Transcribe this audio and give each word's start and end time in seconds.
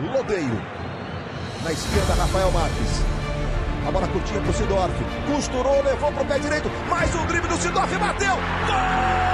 Lodeio. 0.00 0.62
Na 1.64 1.72
esquerda, 1.72 2.14
Rafael 2.14 2.50
Marques. 2.52 3.04
A 3.86 3.90
bola 3.90 4.06
curtinha 4.08 4.40
pro 4.40 4.52
Sidorf. 4.52 4.94
Costurou, 5.26 5.82
levou 5.82 6.12
pro 6.12 6.24
pé 6.24 6.38
direito. 6.38 6.70
Mais 6.88 7.12
um 7.14 7.26
drible 7.26 7.48
do 7.48 7.56
Sidorf, 7.56 7.98
bateu. 7.98 8.34
Gol! 8.34 9.27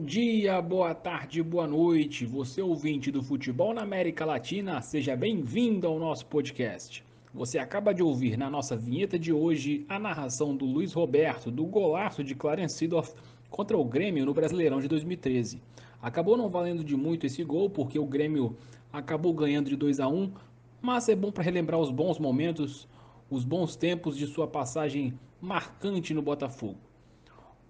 Bom 0.00 0.06
dia, 0.06 0.62
boa 0.62 0.94
tarde, 0.94 1.42
boa 1.42 1.66
noite. 1.66 2.24
Você 2.24 2.62
ouvinte 2.62 3.10
do 3.10 3.22
futebol 3.22 3.74
na 3.74 3.82
América 3.82 4.24
Latina, 4.24 4.80
seja 4.80 5.14
bem-vindo 5.14 5.86
ao 5.86 5.98
nosso 5.98 6.24
podcast. 6.24 7.04
Você 7.34 7.58
acaba 7.58 7.92
de 7.92 8.02
ouvir 8.02 8.38
na 8.38 8.48
nossa 8.48 8.74
vinheta 8.74 9.18
de 9.18 9.30
hoje 9.30 9.84
a 9.90 9.98
narração 9.98 10.56
do 10.56 10.64
Luiz 10.64 10.94
Roberto 10.94 11.50
do 11.50 11.66
golaço 11.66 12.24
de 12.24 12.34
Clarence 12.34 12.78
Seedorf 12.78 13.12
contra 13.50 13.76
o 13.76 13.84
Grêmio 13.84 14.24
no 14.24 14.32
Brasileirão 14.32 14.80
de 14.80 14.88
2013. 14.88 15.60
Acabou 16.00 16.34
não 16.34 16.48
valendo 16.48 16.82
de 16.82 16.96
muito 16.96 17.26
esse 17.26 17.44
gol 17.44 17.68
porque 17.68 17.98
o 17.98 18.06
Grêmio 18.06 18.56
acabou 18.90 19.34
ganhando 19.34 19.68
de 19.68 19.76
2 19.76 20.00
a 20.00 20.08
1, 20.08 20.32
mas 20.80 21.10
é 21.10 21.14
bom 21.14 21.30
para 21.30 21.44
relembrar 21.44 21.78
os 21.78 21.90
bons 21.90 22.18
momentos, 22.18 22.88
os 23.28 23.44
bons 23.44 23.76
tempos 23.76 24.16
de 24.16 24.26
sua 24.26 24.46
passagem 24.46 25.12
marcante 25.42 26.14
no 26.14 26.22
Botafogo. 26.22 26.89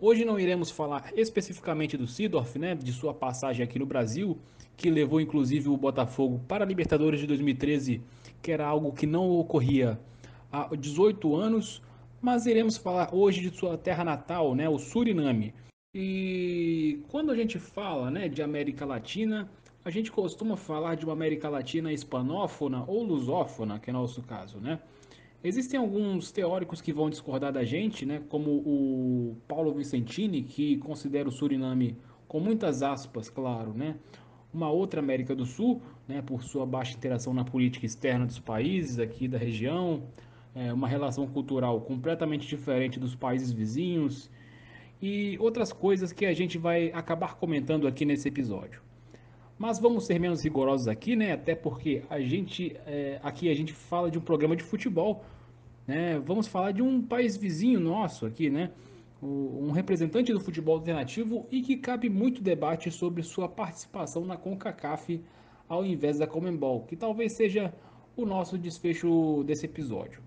Hoje 0.03 0.25
não 0.25 0.41
iremos 0.41 0.71
falar 0.71 1.13
especificamente 1.15 1.95
do 1.95 2.07
Sidorf, 2.07 2.59
né, 2.59 2.75
de 2.75 2.91
sua 2.91 3.13
passagem 3.13 3.63
aqui 3.63 3.79
no 3.79 3.85
Brasil, 3.85 4.39
que 4.75 4.89
levou 4.89 5.21
inclusive 5.21 5.69
o 5.69 5.77
Botafogo 5.77 6.41
para 6.49 6.65
a 6.65 6.67
Libertadores 6.67 7.21
de 7.21 7.27
2013, 7.27 8.01
que 8.41 8.51
era 8.51 8.67
algo 8.67 8.93
que 8.93 9.05
não 9.07 9.31
ocorria 9.31 10.01
há 10.51 10.75
18 10.75 11.37
anos, 11.37 11.83
mas 12.19 12.47
iremos 12.47 12.79
falar 12.79 13.15
hoje 13.15 13.43
de 13.43 13.55
sua 13.55 13.77
terra 13.77 14.03
natal, 14.03 14.55
né, 14.55 14.67
o 14.71 14.79
Suriname. 14.79 15.53
E 15.95 17.03
quando 17.09 17.31
a 17.31 17.37
gente 17.37 17.59
fala, 17.59 18.11
né, 18.11 18.27
de 18.27 18.43
América 18.43 18.87
Latina, 18.87 19.51
a 19.85 19.91
gente 19.91 20.11
costuma 20.11 20.57
falar 20.57 20.95
de 20.95 21.05
uma 21.05 21.13
América 21.13 21.51
Latina 21.51 21.93
hispanófona 21.93 22.85
ou 22.87 23.03
lusófona, 23.03 23.79
que 23.79 23.91
é 23.91 23.93
nosso 23.93 24.23
caso, 24.23 24.61
né? 24.61 24.81
Existem 25.43 25.81
alguns 25.81 26.31
teóricos 26.31 26.83
que 26.83 26.93
vão 26.93 27.09
discordar 27.09 27.51
da 27.51 27.65
gente, 27.65 28.05
né, 28.05 28.21
como 28.29 28.51
o 28.51 29.37
Paulo 29.49 29.73
Vicentini, 29.73 30.43
que 30.43 30.77
considera 30.77 31.29
o 31.29 31.33
Suriname, 31.33 31.97
com 32.29 32.39
muitas 32.39 32.83
aspas, 32.83 33.31
claro, 33.31 33.73
né, 33.73 33.97
uma 34.53 34.71
outra 34.71 35.01
América 35.01 35.35
do 35.35 35.47
Sul, 35.47 35.81
né, 36.07 36.21
por 36.21 36.43
sua 36.43 36.67
baixa 36.67 36.95
interação 36.95 37.33
na 37.33 37.43
política 37.43 37.87
externa 37.87 38.27
dos 38.27 38.39
países 38.39 38.99
aqui 38.99 39.27
da 39.27 39.39
região, 39.39 40.03
é, 40.55 40.73
uma 40.75 40.87
relação 40.87 41.27
cultural 41.27 41.81
completamente 41.81 42.47
diferente 42.47 43.01
dos 43.01 43.15
países 43.15 43.51
vizinhos 43.51 44.31
e 45.01 45.39
outras 45.41 45.73
coisas 45.73 46.13
que 46.13 46.27
a 46.27 46.35
gente 46.35 46.59
vai 46.59 46.91
acabar 46.93 47.37
comentando 47.37 47.87
aqui 47.87 48.05
nesse 48.05 48.29
episódio. 48.29 48.83
Mas 49.61 49.79
vamos 49.79 50.07
ser 50.07 50.19
menos 50.19 50.43
rigorosos 50.43 50.89
aqui, 50.89 51.15
né? 51.15 51.33
Até 51.33 51.55
porque 51.55 52.03
a 52.09 52.19
gente 52.19 52.75
é, 52.87 53.21
aqui 53.23 53.51
a 53.51 53.55
gente 53.55 53.75
fala 53.75 54.11
de 54.11 54.17
um 54.17 54.23
programa 54.23 54.57
de 54.57 54.63
futebol, 54.63 55.23
né? 55.87 56.19
Vamos 56.19 56.47
falar 56.47 56.73
de 56.73 56.81
um 56.81 57.03
país 57.03 57.37
vizinho 57.37 57.79
nosso 57.79 58.25
aqui, 58.25 58.49
né? 58.49 58.71
O, 59.21 59.67
um 59.67 59.71
representante 59.71 60.33
do 60.33 60.41
futebol 60.41 60.77
alternativo 60.77 61.47
e 61.51 61.61
que 61.61 61.77
cabe 61.77 62.09
muito 62.09 62.43
debate 62.43 62.91
sobre 62.91 63.23
sua 63.23 63.51
participação 63.51 64.25
na 64.25 64.35
CONCACAF 64.35 65.23
ao 65.69 65.85
invés 65.85 66.17
da 66.19 66.27
Comembol, 66.27 66.87
que 66.87 66.97
talvez 66.97 67.35
seja 67.35 67.71
o 68.17 68.25
nosso 68.25 68.57
desfecho 68.57 69.45
desse 69.45 69.67
episódio. 69.67 70.23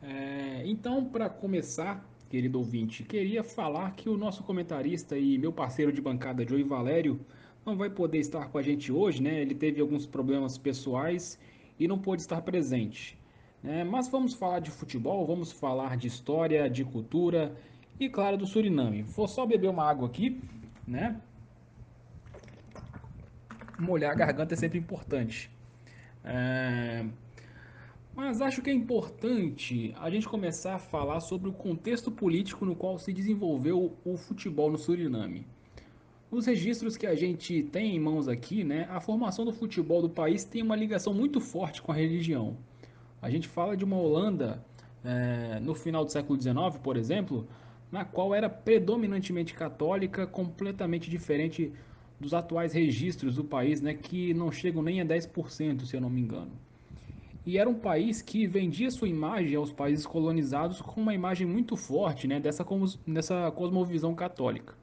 É, 0.00 0.62
então, 0.64 1.04
para 1.04 1.28
começar, 1.28 2.02
querido 2.30 2.56
ouvinte, 2.58 3.02
queria 3.02 3.44
falar 3.44 3.90
que 3.90 4.08
o 4.08 4.16
nosso 4.16 4.42
comentarista 4.42 5.18
e 5.18 5.36
meu 5.36 5.52
parceiro 5.52 5.92
de 5.92 6.00
bancada, 6.00 6.48
Joey 6.48 6.62
Valério, 6.62 7.20
não 7.64 7.76
vai 7.76 7.90
poder 7.90 8.18
estar 8.18 8.48
com 8.48 8.58
a 8.58 8.62
gente 8.62 8.90
hoje, 8.90 9.22
né? 9.22 9.40
Ele 9.40 9.54
teve 9.54 9.80
alguns 9.80 10.06
problemas 10.06 10.56
pessoais 10.56 11.38
e 11.78 11.86
não 11.86 11.98
pôde 11.98 12.22
estar 12.22 12.40
presente. 12.42 13.18
Né? 13.62 13.84
Mas 13.84 14.08
vamos 14.08 14.34
falar 14.34 14.60
de 14.60 14.70
futebol, 14.70 15.26
vamos 15.26 15.52
falar 15.52 15.96
de 15.96 16.06
história, 16.06 16.68
de 16.68 16.84
cultura 16.84 17.54
e, 17.98 18.08
claro, 18.08 18.36
do 18.36 18.46
Suriname. 18.46 19.02
Vou 19.02 19.28
só 19.28 19.44
beber 19.44 19.68
uma 19.68 19.84
água 19.84 20.08
aqui, 20.08 20.40
né? 20.86 21.20
Molhar 23.78 24.12
a 24.12 24.14
garganta 24.14 24.54
é 24.54 24.56
sempre 24.56 24.78
importante. 24.78 25.50
É... 26.24 27.04
Mas 28.14 28.42
acho 28.42 28.60
que 28.60 28.70
é 28.70 28.72
importante 28.72 29.94
a 29.98 30.10
gente 30.10 30.28
começar 30.28 30.74
a 30.74 30.78
falar 30.78 31.20
sobre 31.20 31.48
o 31.48 31.52
contexto 31.52 32.10
político 32.10 32.64
no 32.64 32.74
qual 32.74 32.98
se 32.98 33.12
desenvolveu 33.12 33.96
o 34.04 34.16
futebol 34.16 34.70
no 34.70 34.76
Suriname. 34.76 35.46
Os 36.30 36.46
registros 36.46 36.96
que 36.96 37.08
a 37.08 37.14
gente 37.16 37.60
tem 37.72 37.96
em 37.96 37.98
mãos 37.98 38.28
aqui, 38.28 38.62
né, 38.62 38.86
a 38.88 39.00
formação 39.00 39.44
do 39.44 39.52
futebol 39.52 40.00
do 40.00 40.08
país 40.08 40.44
tem 40.44 40.62
uma 40.62 40.76
ligação 40.76 41.12
muito 41.12 41.40
forte 41.40 41.82
com 41.82 41.90
a 41.90 41.94
religião. 41.94 42.56
A 43.20 43.28
gente 43.28 43.48
fala 43.48 43.76
de 43.76 43.84
uma 43.84 43.96
Holanda 43.96 44.64
é, 45.04 45.58
no 45.58 45.74
final 45.74 46.04
do 46.04 46.12
século 46.12 46.40
XIX, 46.40 46.78
por 46.84 46.96
exemplo, 46.96 47.48
na 47.90 48.04
qual 48.04 48.32
era 48.32 48.48
predominantemente 48.48 49.54
católica, 49.54 50.24
completamente 50.24 51.10
diferente 51.10 51.72
dos 52.20 52.32
atuais 52.32 52.72
registros 52.72 53.34
do 53.34 53.42
país, 53.42 53.80
né, 53.80 53.92
que 53.92 54.32
não 54.32 54.52
chegam 54.52 54.84
nem 54.84 55.00
a 55.00 55.04
10%, 55.04 55.84
se 55.84 55.96
eu 55.96 56.00
não 56.00 56.10
me 56.10 56.20
engano. 56.20 56.52
E 57.44 57.58
era 57.58 57.68
um 57.68 57.74
país 57.74 58.22
que 58.22 58.46
vendia 58.46 58.88
sua 58.92 59.08
imagem 59.08 59.56
aos 59.56 59.72
países 59.72 60.06
colonizados 60.06 60.80
com 60.80 61.00
uma 61.00 61.12
imagem 61.12 61.44
muito 61.44 61.76
forte 61.76 62.28
né, 62.28 62.38
dessa, 62.38 62.64
dessa 63.04 63.50
cosmovisão 63.50 64.14
católica. 64.14 64.79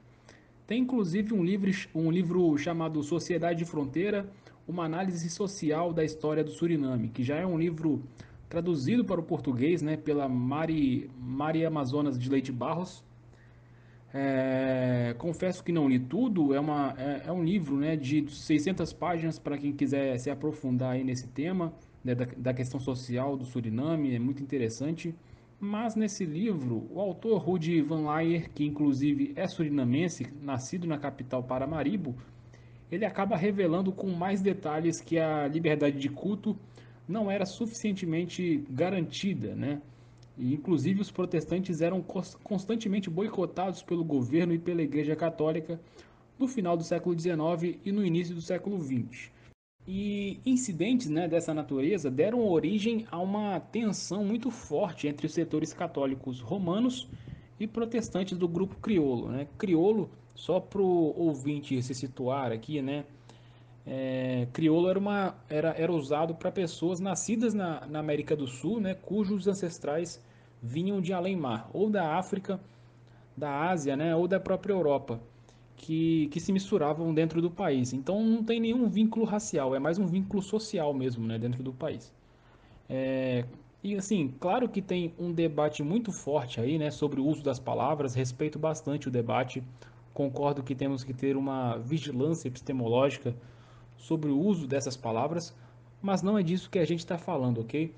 Tem 0.67 0.81
inclusive 0.81 1.33
um 1.33 1.43
livro, 1.43 1.71
um 1.95 2.11
livro 2.11 2.57
chamado 2.57 3.01
Sociedade 3.01 3.59
de 3.59 3.65
Fronteira, 3.65 4.29
uma 4.67 4.83
análise 4.83 5.29
social 5.29 5.93
da 5.93 6.03
história 6.03 6.43
do 6.43 6.51
Suriname, 6.51 7.07
que 7.07 7.23
já 7.23 7.37
é 7.37 7.45
um 7.45 7.57
livro 7.57 8.03
traduzido 8.49 9.05
para 9.05 9.19
o 9.19 9.23
português 9.23 9.81
né, 9.81 9.95
pela 9.95 10.27
Mari, 10.27 11.09
Mari 11.17 11.65
Amazonas 11.65 12.19
de 12.19 12.29
Leite 12.29 12.51
Barros. 12.51 13.01
É, 14.13 15.15
confesso 15.17 15.63
que 15.63 15.71
não 15.71 15.87
li 15.87 15.99
tudo, 15.99 16.53
é, 16.53 16.59
uma, 16.59 16.93
é, 16.97 17.23
é 17.27 17.31
um 17.31 17.43
livro 17.43 17.77
né, 17.77 17.95
de 17.95 18.29
600 18.29 18.91
páginas 18.91 19.39
para 19.39 19.57
quem 19.57 19.71
quiser 19.71 20.17
se 20.17 20.29
aprofundar 20.29 20.93
aí 20.93 21.03
nesse 21.03 21.27
tema 21.27 21.73
né, 22.03 22.13
da, 22.13 22.25
da 22.37 22.53
questão 22.53 22.79
social 22.79 23.37
do 23.37 23.45
Suriname, 23.45 24.15
é 24.15 24.19
muito 24.19 24.43
interessante. 24.43 25.15
Mas 25.59 25.95
nesse 25.95 26.23
livro, 26.23 26.87
o 26.91 27.01
autor 27.01 27.39
Rudy 27.39 27.81
Van 27.81 28.01
Laer, 28.01 28.51
que 28.51 28.63
inclusive 28.63 29.33
é 29.35 29.47
surinamense, 29.47 30.27
nascido 30.39 30.85
na 30.85 30.99
capital 30.99 31.41
Paramaribo, 31.41 32.15
ele 32.91 33.03
acaba 33.03 33.35
revelando 33.35 33.91
com 33.91 34.07
mais 34.11 34.39
detalhes 34.39 35.01
que 35.01 35.17
a 35.17 35.47
liberdade 35.47 35.97
de 35.97 36.09
culto 36.09 36.55
não 37.07 37.31
era 37.31 37.43
suficientemente 37.43 38.63
garantida, 38.69 39.55
né? 39.55 39.81
E, 40.37 40.53
inclusive 40.53 41.01
os 41.01 41.09
protestantes 41.09 41.81
eram 41.81 42.05
constantemente 42.43 43.09
boicotados 43.09 43.81
pelo 43.81 44.03
governo 44.03 44.53
e 44.53 44.59
pela 44.59 44.83
Igreja 44.83 45.15
Católica 45.15 45.79
no 46.37 46.47
final 46.47 46.77
do 46.77 46.83
século 46.83 47.19
XIX 47.19 47.79
e 47.83 47.91
no 47.91 48.05
início 48.05 48.35
do 48.35 48.41
século 48.41 48.79
XX. 48.79 49.31
E 49.87 50.41
incidentes 50.45 51.09
né, 51.09 51.29
dessa 51.29 51.53
natureza 51.53 52.11
deram 52.11 52.45
origem 52.45 53.07
a 53.09 53.17
uma 53.19 53.57
tensão 53.57 54.25
muito 54.25 54.51
forte 54.51 55.07
entre 55.07 55.25
os 55.25 55.33
setores 55.33 55.71
católicos 55.71 56.41
romanos 56.41 57.07
e 57.57 57.65
protestantes 57.65 58.37
do 58.37 58.49
grupo 58.49 58.75
criolo. 58.81 59.29
Né? 59.29 59.47
Criolo, 59.57 60.09
só 60.35 60.59
para 60.59 60.81
o 60.81 61.17
ouvinte 61.17 61.81
se 61.81 61.93
situar 61.93 62.51
aqui, 62.51 62.81
né? 62.81 63.05
É, 63.89 64.45
criolo 64.51 64.89
era, 64.89 64.99
uma, 64.99 65.35
era, 65.47 65.69
era 65.69 65.93
usado 65.93 66.35
para 66.35 66.51
pessoas 66.51 66.99
nascidas 66.99 67.53
na, 67.53 67.87
na 67.87 67.99
América 67.99 68.35
do 68.35 68.45
Sul, 68.45 68.81
né, 68.81 68.93
cujos 68.93 69.47
ancestrais 69.47 70.21
vinham 70.61 70.99
de 70.99 71.13
além-mar, 71.13 71.69
ou 71.71 71.89
da 71.89 72.17
África, 72.17 72.59
da 73.37 73.69
Ásia, 73.69 73.95
né, 73.95 74.13
ou 74.13 74.27
da 74.27 74.41
própria 74.41 74.73
Europa 74.73 75.21
que, 75.77 76.27
que 76.27 76.39
se 76.39 76.51
misturavam 76.51 77.13
dentro 77.13 77.41
do 77.41 77.49
país. 77.49 77.93
Então 77.93 78.21
não 78.25 78.43
tem 78.43 78.59
nenhum 78.59 78.89
vínculo 78.89 79.25
racial, 79.25 79.75
é 79.75 79.79
mais 79.79 79.97
um 79.97 80.05
vínculo 80.05 80.41
social 80.41 80.93
mesmo 80.93 81.25
né, 81.25 81.37
dentro 81.37 81.63
do 81.63 81.71
país. 81.71 82.11
É, 82.89 83.45
e 83.83 83.95
assim, 83.95 84.33
claro 84.39 84.67
que 84.67 84.81
tem 84.81 85.13
um 85.17 85.31
debate 85.31 85.83
muito 85.83 86.11
forte 86.11 86.59
aí 86.59 86.77
né, 86.77 86.89
sobre 86.89 87.21
o 87.21 87.25
uso 87.25 87.43
das 87.43 87.59
palavras, 87.59 88.15
respeito 88.15 88.57
bastante 88.57 89.07
o 89.07 89.11
debate, 89.11 89.63
concordo 90.13 90.63
que 90.63 90.73
temos 90.73 91.03
que 91.03 91.13
ter 91.13 91.37
uma 91.37 91.77
vigilância 91.77 92.47
epistemológica 92.47 93.35
sobre 93.95 94.31
o 94.31 94.39
uso 94.39 94.67
dessas 94.67 94.97
palavras, 94.97 95.55
mas 96.01 96.21
não 96.23 96.37
é 96.37 96.43
disso 96.43 96.69
que 96.69 96.79
a 96.79 96.85
gente 96.85 96.99
está 96.99 97.17
falando, 97.17 97.61
ok? 97.61 97.93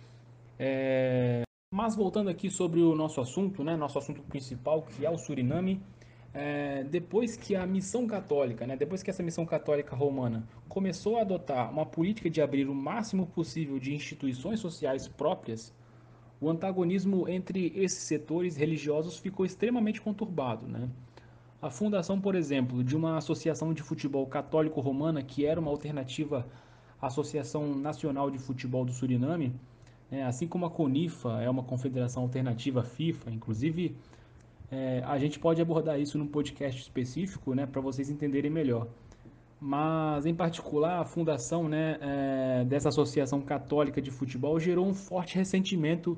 É... 0.58 1.44
Mas 1.74 1.96
voltando 1.96 2.30
aqui 2.30 2.50
sobre 2.50 2.82
o 2.82 2.96
nosso 2.96 3.22
assunto, 3.22 3.64
né, 3.64 3.78
nosso 3.78 3.98
assunto 3.98 4.22
principal, 4.24 4.82
que 4.82 5.06
é 5.06 5.10
o 5.10 5.18
Suriname, 5.18 5.80
é, 6.34 6.84
depois 6.84 7.36
que 7.36 7.56
a 7.56 7.66
missão 7.66 8.06
católica, 8.06 8.68
né, 8.68 8.78
depois 8.78 9.02
que 9.02 9.10
essa 9.10 9.24
missão 9.24 9.46
católica 9.46 9.96
romana 9.96 10.48
começou 10.68 11.18
a 11.18 11.22
adotar 11.22 11.72
uma 11.72 11.86
política 11.86 12.30
de 12.30 12.42
abrir 12.42 12.70
o 12.70 12.76
máximo 12.76 13.26
possível 13.28 13.80
de 13.80 13.94
instituições 13.94 14.60
sociais 14.60 15.08
próprias, 15.08 15.74
o 16.40 16.50
antagonismo 16.50 17.28
entre 17.28 17.74
esses 17.76 18.04
setores 18.04 18.56
religiosos 18.56 19.18
ficou 19.18 19.46
extremamente 19.46 20.00
conturbado. 20.00 20.68
Né? 20.68 20.88
A 21.62 21.70
fundação, 21.70 22.22
por 22.22 22.36
exemplo, 22.36 22.84
de 22.84 22.96
uma 22.96 23.18
associação 23.18 23.74
de 23.74 23.82
futebol 23.82 24.26
católico 24.26 24.80
romana, 24.80 25.22
que 25.22 25.46
era 25.46 25.60
uma 25.60 25.72
alternativa 25.72 26.48
à 27.02 27.08
Associação 27.08 27.76
Nacional 27.76 28.32
de 28.32 28.38
Futebol 28.38 28.86
do 28.86 28.94
Suriname, 28.94 29.54
né, 30.10 30.24
assim 30.24 30.48
como 30.48 30.66
a 30.66 30.70
CONIFA 30.70 31.42
é 31.42 31.50
uma 31.50 31.64
confederação 31.64 32.24
alternativa 32.24 32.80
à 32.80 32.84
FIFA, 32.84 33.32
inclusive 33.32 33.96
é, 34.72 35.02
a 35.06 35.18
gente 35.18 35.40
pode 35.40 35.62
abordar 35.62 36.00
isso 36.00 36.18
num 36.18 36.28
podcast 36.28 36.80
específico, 36.80 37.54
né, 37.54 37.66
para 37.66 37.82
vocês 37.82 38.10
entenderem 38.10 38.52
melhor. 38.52 38.88
Mas, 39.60 40.26
em 40.26 40.34
particular, 40.34 41.00
a 41.00 41.06
fundação 41.06 41.68
né, 41.68 41.98
é, 42.00 42.66
dessa 42.66 42.90
associação 42.90 43.42
católica 43.42 44.02
de 44.02 44.10
futebol 44.10 44.60
gerou 44.60 44.88
um 44.88 44.94
forte 44.94 45.36
ressentimento 45.36 46.18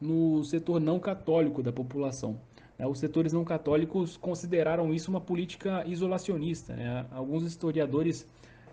no 0.00 0.42
setor 0.44 0.80
não 0.80 0.98
católico 0.98 1.62
da 1.62 1.72
população. 1.72 2.40
É, 2.78 2.86
os 2.86 2.98
setores 2.98 3.32
não 3.32 3.44
católicos 3.44 4.16
consideraram 4.16 4.94
isso 4.94 5.10
uma 5.10 5.20
política 5.20 5.84
isolacionista. 5.86 6.74
Né? 6.74 7.06
Alguns 7.10 7.44
historiadores 7.44 8.26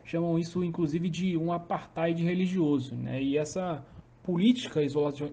chamam 0.04 0.40
isso, 0.40 0.64
inclusive, 0.64 1.10
de 1.10 1.38
um 1.38 1.52
apartheid 1.52 2.24
religioso. 2.24 2.96
Né? 2.96 3.22
E 3.22 3.38
essa 3.38 3.84
política 4.24 4.82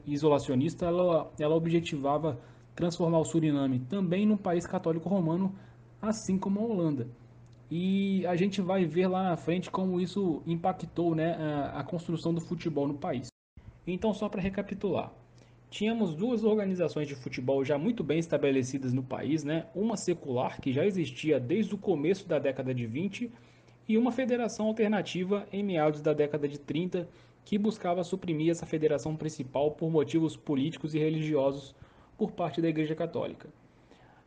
isolacionista 0.06 0.86
ela, 0.86 1.30
ela 1.38 1.54
objetivava 1.54 2.38
transformar 2.78 3.18
o 3.18 3.24
Suriname 3.24 3.80
também 3.80 4.24
num 4.24 4.36
país 4.36 4.64
católico 4.64 5.08
romano, 5.08 5.52
assim 6.00 6.38
como 6.38 6.60
a 6.60 6.62
Holanda. 6.62 7.08
E 7.68 8.24
a 8.24 8.36
gente 8.36 8.60
vai 8.60 8.84
ver 8.84 9.08
lá 9.08 9.24
na 9.24 9.36
frente 9.36 9.68
como 9.68 10.00
isso 10.00 10.40
impactou 10.46 11.12
né, 11.12 11.34
a, 11.34 11.80
a 11.80 11.84
construção 11.84 12.32
do 12.32 12.40
futebol 12.40 12.86
no 12.86 12.94
país. 12.94 13.26
Então, 13.84 14.14
só 14.14 14.28
para 14.28 14.40
recapitular, 14.40 15.12
tínhamos 15.68 16.14
duas 16.14 16.44
organizações 16.44 17.08
de 17.08 17.16
futebol 17.16 17.64
já 17.64 17.76
muito 17.76 18.04
bem 18.04 18.20
estabelecidas 18.20 18.92
no 18.92 19.02
país, 19.02 19.42
né? 19.42 19.66
uma 19.74 19.96
secular, 19.96 20.60
que 20.60 20.72
já 20.72 20.86
existia 20.86 21.40
desde 21.40 21.74
o 21.74 21.78
começo 21.78 22.28
da 22.28 22.38
década 22.38 22.72
de 22.72 22.86
20, 22.86 23.28
e 23.88 23.98
uma 23.98 24.12
federação 24.12 24.66
alternativa 24.66 25.48
em 25.52 25.64
meados 25.64 26.00
da 26.00 26.12
década 26.12 26.46
de 26.46 26.60
30, 26.60 27.08
que 27.44 27.58
buscava 27.58 28.04
suprimir 28.04 28.52
essa 28.52 28.66
federação 28.66 29.16
principal 29.16 29.72
por 29.72 29.90
motivos 29.90 30.36
políticos 30.36 30.94
e 30.94 30.98
religiosos 30.98 31.74
por 32.18 32.32
parte 32.32 32.60
da 32.60 32.68
Igreja 32.68 32.94
Católica. 32.94 33.48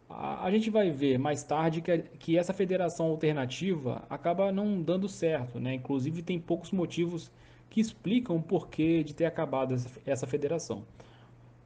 A, 0.10 0.46
a 0.46 0.50
gente 0.52 0.70
vai 0.70 0.90
ver 0.90 1.20
mais 1.20 1.44
tarde 1.44 1.82
que, 1.82 1.98
que 2.18 2.38
essa 2.38 2.54
federação 2.54 3.08
alternativa 3.08 4.04
acaba 4.10 4.52
não 4.52 4.82
dando 4.82 5.08
certo, 5.08 5.60
né? 5.60 5.76
inclusive 5.76 6.24
tem 6.24 6.40
poucos 6.40 6.72
motivos 6.72 7.30
que 7.70 7.80
explicam 7.80 8.36
o 8.38 8.42
porquê 8.42 9.04
de 9.04 9.14
ter 9.14 9.26
acabado 9.26 9.76
essa, 9.76 9.90
essa 10.06 10.26
federação. 10.26 10.84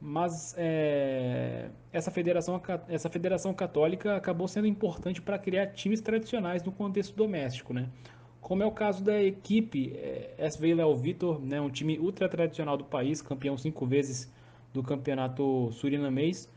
Mas 0.02 0.54
é, 0.58 1.70
essa, 1.94 2.12
federação, 2.12 2.62
essa 2.90 3.10
federação 3.10 3.54
católica 3.54 4.16
acabou 4.18 4.48
sendo 4.48 4.68
importante 4.68 5.22
para 5.22 5.40
criar 5.40 5.68
times 5.68 6.02
tradicionais 6.02 6.62
no 6.64 6.72
contexto 6.72 7.16
doméstico, 7.16 7.74
né? 7.74 7.88
como 8.46 8.62
é 8.62 8.66
o 8.68 8.72
caso 8.72 9.04
da 9.04 9.24
equipe 9.24 9.94
é, 9.96 10.36
SV 10.38 10.76
Léo 10.76 10.96
Vitor, 10.96 11.42
né, 11.42 11.60
um 11.60 11.68
time 11.68 11.98
ultra 11.98 12.30
tradicional 12.30 12.78
do 12.78 12.84
país, 12.84 13.20
campeão 13.20 13.58
cinco 13.58 13.88
vezes 13.88 14.32
do 14.76 14.84
campeonato 14.84 15.72
surinamês, 15.72 16.50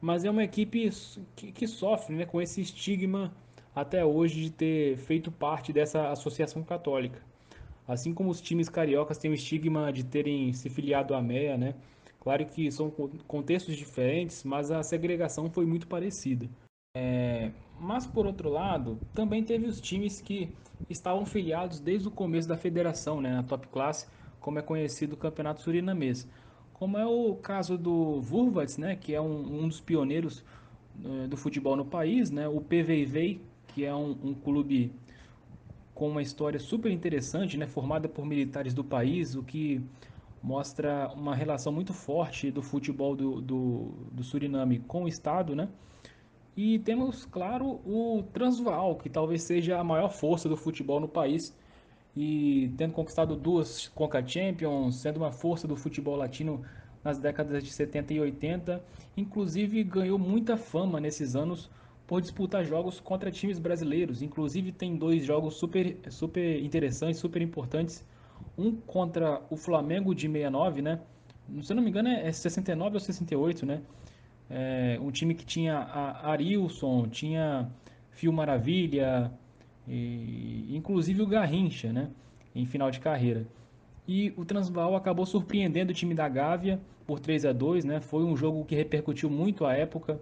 mas 0.00 0.24
é 0.24 0.30
uma 0.30 0.44
equipe 0.44 0.88
que, 1.34 1.50
que 1.50 1.66
sofre 1.66 2.14
né, 2.14 2.24
com 2.24 2.40
esse 2.40 2.60
estigma 2.60 3.34
até 3.74 4.04
hoje 4.04 4.40
de 4.40 4.50
ter 4.50 4.96
feito 4.98 5.32
parte 5.32 5.72
dessa 5.72 6.10
associação 6.10 6.62
católica. 6.62 7.20
Assim 7.86 8.14
como 8.14 8.30
os 8.30 8.40
times 8.40 8.68
cariocas 8.68 9.18
têm 9.18 9.30
o 9.30 9.34
estigma 9.34 9.92
de 9.92 10.04
terem 10.04 10.52
se 10.52 10.70
filiado 10.70 11.14
à 11.14 11.20
MEA, 11.20 11.58
né? 11.58 11.74
Claro 12.20 12.46
que 12.46 12.70
são 12.70 12.90
contextos 13.26 13.76
diferentes, 13.76 14.42
mas 14.44 14.70
a 14.70 14.82
segregação 14.82 15.50
foi 15.50 15.66
muito 15.66 15.86
parecida. 15.86 16.48
É, 16.96 17.50
mas 17.78 18.06
por 18.06 18.26
outro 18.26 18.48
lado, 18.48 18.98
também 19.12 19.44
teve 19.44 19.66
os 19.66 19.80
times 19.80 20.20
que 20.20 20.52
estavam 20.88 21.26
filiados 21.26 21.78
desde 21.78 22.08
o 22.08 22.10
começo 22.10 22.48
da 22.48 22.56
federação, 22.56 23.20
né, 23.20 23.30
na 23.30 23.42
top 23.42 23.68
classe, 23.68 24.06
como 24.40 24.58
é 24.58 24.62
conhecido 24.62 25.14
o 25.14 25.16
campeonato 25.16 25.62
surinamês 25.62 26.26
como 26.78 26.98
é 26.98 27.06
o 27.06 27.34
caso 27.36 27.78
do 27.78 28.20
Vurvats, 28.20 28.76
né, 28.76 28.96
que 28.96 29.14
é 29.14 29.20
um, 29.20 29.62
um 29.62 29.66
dos 29.66 29.80
pioneiros 29.80 30.44
uh, 31.02 31.26
do 31.26 31.34
futebol 31.34 31.74
no 31.74 31.86
país, 31.86 32.30
né, 32.30 32.46
o 32.46 32.60
PVV, 32.60 33.40
que 33.68 33.82
é 33.86 33.94
um, 33.94 34.10
um, 34.22 34.34
clube 34.34 34.92
com 35.94 36.10
uma 36.10 36.20
história 36.20 36.60
super 36.60 36.92
interessante, 36.92 37.56
né, 37.56 37.66
formada 37.66 38.10
por 38.10 38.26
militares 38.26 38.74
do 38.74 38.84
país, 38.84 39.34
o 39.34 39.42
que 39.42 39.80
mostra 40.42 41.10
uma 41.16 41.34
relação 41.34 41.72
muito 41.72 41.94
forte 41.94 42.50
do 42.50 42.60
futebol 42.60 43.16
do, 43.16 43.40
do, 43.40 43.94
do 44.12 44.22
Suriname 44.22 44.80
com 44.80 45.04
o 45.04 45.08
Estado, 45.08 45.56
né, 45.56 45.70
e 46.54 46.78
temos, 46.80 47.24
claro, 47.24 47.80
o 47.86 48.22
Transvaal, 48.34 48.96
que 48.96 49.08
talvez 49.08 49.42
seja 49.42 49.80
a 49.80 49.84
maior 49.84 50.12
força 50.12 50.46
do 50.46 50.58
futebol 50.58 51.00
no 51.00 51.08
país, 51.08 51.56
e 52.16 52.72
tendo 52.78 52.94
conquistado 52.94 53.36
duas 53.36 53.88
Conca 53.88 54.26
Champions, 54.26 54.96
sendo 54.96 55.18
uma 55.18 55.30
força 55.30 55.68
do 55.68 55.76
futebol 55.76 56.16
latino 56.16 56.62
nas 57.04 57.18
décadas 57.18 57.62
de 57.62 57.70
70 57.70 58.14
e 58.14 58.20
80, 58.20 58.82
inclusive 59.16 59.84
ganhou 59.84 60.18
muita 60.18 60.56
fama 60.56 60.98
nesses 60.98 61.36
anos 61.36 61.70
por 62.06 62.20
disputar 62.20 62.64
jogos 62.64 62.98
contra 63.00 63.30
times 63.30 63.58
brasileiros. 63.58 64.22
Inclusive 64.22 64.72
tem 64.72 64.96
dois 64.96 65.24
jogos 65.24 65.56
super, 65.56 65.98
super 66.08 66.62
interessantes, 66.62 67.20
super 67.20 67.42
importantes. 67.42 68.04
Um 68.56 68.74
contra 68.74 69.42
o 69.50 69.56
Flamengo 69.56 70.14
de 70.14 70.26
69, 70.26 70.82
né? 70.82 71.00
Se 71.62 71.72
eu 71.72 71.76
não 71.76 71.82
me 71.82 71.90
engano 71.90 72.08
é 72.08 72.32
69 72.32 72.94
ou 72.94 73.00
68, 73.00 73.66
né? 73.66 73.82
É, 74.48 74.98
um 75.00 75.10
time 75.10 75.34
que 75.34 75.44
tinha 75.44 75.76
a 75.76 76.30
Arilson, 76.30 77.08
tinha 77.08 77.68
Fio 78.10 78.32
Maravilha, 78.32 79.30
e, 79.88 80.74
inclusive 80.76 81.22
o 81.22 81.26
Garrincha, 81.26 81.92
né, 81.92 82.08
em 82.54 82.66
final 82.66 82.90
de 82.90 83.00
carreira. 83.00 83.46
E 84.08 84.32
o 84.36 84.44
Transvaal 84.44 84.94
acabou 84.94 85.26
surpreendendo 85.26 85.90
o 85.90 85.94
time 85.94 86.14
da 86.14 86.28
Gávea 86.28 86.80
por 87.06 87.18
3 87.18 87.44
a 87.44 87.52
2 87.52 87.84
né? 87.84 88.00
Foi 88.00 88.24
um 88.24 88.36
jogo 88.36 88.64
que 88.64 88.74
repercutiu 88.74 89.28
muito 89.28 89.64
à 89.64 89.74
época. 89.74 90.20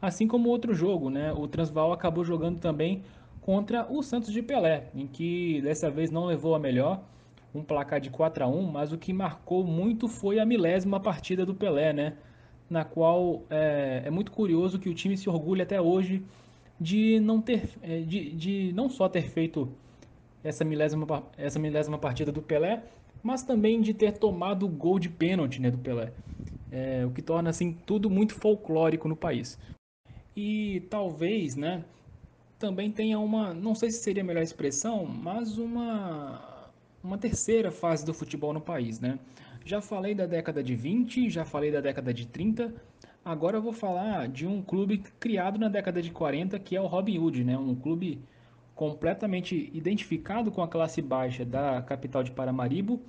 Assim 0.00 0.26
como 0.26 0.48
outro 0.48 0.74
jogo, 0.74 1.10
né? 1.10 1.32
O 1.32 1.46
Transvaal 1.46 1.92
acabou 1.92 2.24
jogando 2.24 2.58
também 2.58 3.02
contra 3.40 3.86
o 3.90 4.02
Santos 4.02 4.32
de 4.32 4.42
Pelé, 4.42 4.88
em 4.94 5.06
que 5.06 5.60
dessa 5.60 5.90
vez 5.90 6.10
não 6.10 6.26
levou 6.26 6.54
a 6.54 6.58
melhor, 6.58 7.00
um 7.54 7.62
placar 7.62 8.00
de 8.00 8.10
4 8.10 8.44
a 8.44 8.46
1 8.48 8.62
mas 8.62 8.92
o 8.92 8.98
que 8.98 9.12
marcou 9.12 9.64
muito 9.64 10.08
foi 10.08 10.38
a 10.40 10.44
milésima 10.44 10.98
partida 10.98 11.46
do 11.46 11.54
Pelé, 11.54 11.92
né? 11.92 12.14
Na 12.68 12.84
qual 12.84 13.42
é, 13.48 14.02
é 14.04 14.10
muito 14.10 14.32
curioso 14.32 14.78
que 14.78 14.88
o 14.88 14.94
time 14.94 15.16
se 15.16 15.28
orgulha 15.28 15.62
até 15.62 15.80
hoje 15.80 16.22
de 16.80 17.20
não 17.20 17.40
ter, 17.40 17.70
é, 17.82 18.00
de, 18.00 18.30
de 18.32 18.72
não 18.74 18.88
só 18.88 19.08
ter 19.08 19.22
feito 19.22 19.68
essa 20.44 20.64
milésima, 20.64 21.06
essa 21.36 21.58
milésima 21.58 21.98
partida 21.98 22.30
do 22.30 22.42
Pelé, 22.42 22.82
mas 23.22 23.42
também 23.42 23.80
de 23.80 23.92
ter 23.92 24.12
tomado 24.12 24.66
o 24.66 24.68
gol 24.68 24.98
de 24.98 25.08
pênalti 25.08 25.60
né, 25.60 25.70
do 25.70 25.78
Pelé. 25.78 26.12
É, 26.70 27.04
o 27.06 27.10
que 27.10 27.22
torna 27.22 27.50
assim 27.50 27.72
tudo 27.72 28.10
muito 28.10 28.34
folclórico 28.34 29.08
no 29.08 29.16
país. 29.16 29.58
E 30.36 30.82
talvez, 30.90 31.56
né, 31.56 31.84
também 32.58 32.90
tenha 32.90 33.18
uma, 33.18 33.54
não 33.54 33.74
sei 33.74 33.90
se 33.90 34.02
seria 34.02 34.22
a 34.22 34.26
melhor 34.26 34.42
expressão, 34.42 35.06
mas 35.06 35.58
uma 35.58 36.56
uma 37.06 37.16
terceira 37.16 37.70
fase 37.70 38.04
do 38.04 38.12
futebol 38.12 38.52
no 38.52 38.60
país, 38.60 38.98
né? 38.98 39.18
Já 39.64 39.80
falei 39.80 40.14
da 40.14 40.26
década 40.26 40.62
de 40.62 40.74
20, 40.74 41.30
já 41.30 41.44
falei 41.44 41.70
da 41.70 41.80
década 41.80 42.12
de 42.12 42.26
30, 42.26 42.74
Agora 43.26 43.56
eu 43.56 43.60
vou 43.60 43.72
falar 43.72 44.28
de 44.28 44.46
um 44.46 44.62
clube 44.62 44.98
criado 45.18 45.58
na 45.58 45.68
década 45.68 46.00
de 46.00 46.12
40, 46.12 46.60
que 46.60 46.76
é 46.76 46.80
o 46.80 46.86
Robin 46.86 47.18
Hood, 47.18 47.42
né? 47.42 47.58
Um 47.58 47.74
clube 47.74 48.20
completamente 48.72 49.68
identificado 49.74 50.52
com 50.52 50.62
a 50.62 50.68
classe 50.68 51.02
baixa 51.02 51.44
da 51.44 51.82
capital 51.82 52.22
de 52.22 52.30
Paramaribo. 52.30 53.00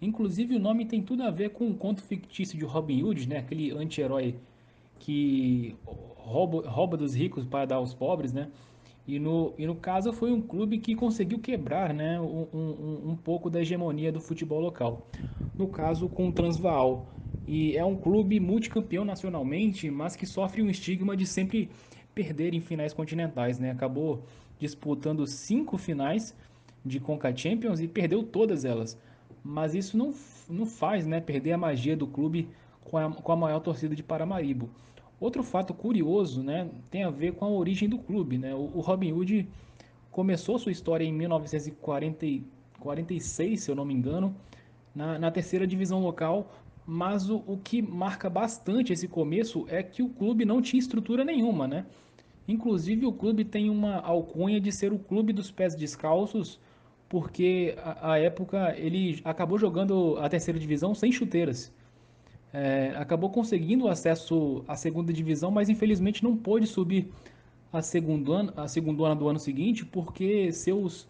Inclusive 0.00 0.56
o 0.56 0.58
nome 0.58 0.86
tem 0.86 1.02
tudo 1.02 1.24
a 1.24 1.30
ver 1.30 1.50
com 1.50 1.68
o 1.68 1.74
conto 1.76 2.02
fictício 2.02 2.58
de 2.58 2.64
Robin 2.64 3.02
Hood, 3.02 3.28
né? 3.28 3.36
Aquele 3.36 3.70
anti-herói 3.70 4.36
que 4.98 5.76
rouba, 5.84 6.66
rouba 6.70 6.96
dos 6.96 7.14
ricos 7.14 7.44
para 7.44 7.66
dar 7.66 7.76
aos 7.76 7.92
pobres, 7.92 8.32
né? 8.32 8.50
E 9.06 9.18
no, 9.18 9.52
e 9.58 9.66
no 9.66 9.76
caso 9.76 10.10
foi 10.10 10.32
um 10.32 10.40
clube 10.40 10.78
que 10.78 10.94
conseguiu 10.94 11.38
quebrar 11.38 11.92
né, 11.92 12.18
um, 12.18 12.48
um, 12.50 13.10
um 13.10 13.16
pouco 13.16 13.50
da 13.50 13.60
hegemonia 13.60 14.10
do 14.10 14.22
futebol 14.22 14.58
local. 14.58 15.06
No 15.56 15.68
caso 15.68 16.08
com 16.08 16.28
o 16.28 16.32
Transvaal 16.32 17.12
e 17.46 17.76
é 17.76 17.84
um 17.84 17.96
clube 17.96 18.40
multicampeão 18.40 19.04
nacionalmente, 19.04 19.90
mas 19.90 20.16
que 20.16 20.26
sofre 20.26 20.62
um 20.62 20.68
estigma 20.68 21.16
de 21.16 21.26
sempre 21.26 21.70
perder 22.14 22.54
em 22.54 22.60
finais 22.60 22.92
continentais, 22.92 23.58
né? 23.58 23.70
Acabou 23.70 24.24
disputando 24.58 25.26
cinco 25.26 25.78
finais 25.78 26.34
de 26.84 26.98
Conca 26.98 27.34
Champions 27.36 27.80
e 27.80 27.86
perdeu 27.86 28.22
todas 28.22 28.64
elas. 28.64 28.98
Mas 29.44 29.74
isso 29.74 29.96
não, 29.96 30.12
não 30.48 30.66
faz 30.66 31.06
né, 31.06 31.20
perder 31.20 31.52
a 31.52 31.58
magia 31.58 31.96
do 31.96 32.06
clube 32.06 32.48
com 32.82 32.96
a, 32.96 33.12
com 33.12 33.32
a 33.32 33.36
maior 33.36 33.60
torcida 33.60 33.94
de 33.94 34.02
Paramaribo. 34.02 34.68
Outro 35.20 35.42
fato 35.42 35.72
curioso 35.72 36.42
né, 36.42 36.68
tem 36.90 37.04
a 37.04 37.10
ver 37.10 37.34
com 37.34 37.44
a 37.44 37.48
origem 37.48 37.88
do 37.88 37.98
clube. 37.98 38.38
Né? 38.38 38.54
O, 38.54 38.70
o 38.74 38.80
Robin 38.80 39.12
Hood 39.12 39.48
começou 40.10 40.58
sua 40.58 40.72
história 40.72 41.04
em 41.04 41.12
1946, 41.12 43.60
se 43.60 43.70
eu 43.70 43.74
não 43.74 43.84
me 43.84 43.94
engano, 43.94 44.34
na, 44.94 45.18
na 45.18 45.30
terceira 45.30 45.66
divisão 45.66 46.00
local, 46.00 46.50
mas 46.86 47.28
o, 47.28 47.42
o, 47.46 47.58
que 47.58 47.82
marca 47.82 48.30
bastante 48.30 48.92
esse 48.92 49.08
começo 49.08 49.66
é 49.68 49.82
que 49.82 50.02
o 50.02 50.08
clube 50.08 50.44
não 50.44 50.62
tinha 50.62 50.78
estrutura 50.78 51.24
nenhuma, 51.24 51.66
né? 51.66 51.84
Inclusive 52.46 53.04
o 53.06 53.12
clube 53.12 53.44
tem 53.44 53.68
uma 53.68 53.96
alcunha 53.96 54.60
de 54.60 54.70
ser 54.70 54.92
o 54.92 54.98
clube 54.98 55.32
dos 55.32 55.50
pés 55.50 55.74
descalços, 55.74 56.60
porque 57.08 57.74
a, 57.82 58.12
a 58.12 58.18
época 58.18 58.72
ele 58.78 59.20
acabou 59.24 59.58
jogando 59.58 60.16
a 60.18 60.28
terceira 60.28 60.60
divisão 60.60 60.94
sem 60.94 61.10
chuteiras. 61.10 61.72
É, 62.52 62.94
acabou 62.96 63.30
conseguindo 63.30 63.88
acesso 63.88 64.64
à 64.68 64.76
segunda 64.76 65.12
divisão, 65.12 65.50
mas 65.50 65.68
infelizmente 65.68 66.22
não 66.22 66.36
pôde 66.36 66.68
subir 66.68 67.08
a 67.72 67.82
segundo 67.82 68.32
ano, 68.32 68.52
a 68.56 68.68
segundo 68.68 69.04
ano 69.04 69.16
do 69.16 69.28
ano 69.28 69.40
seguinte, 69.40 69.84
porque 69.84 70.52
seus 70.52 71.08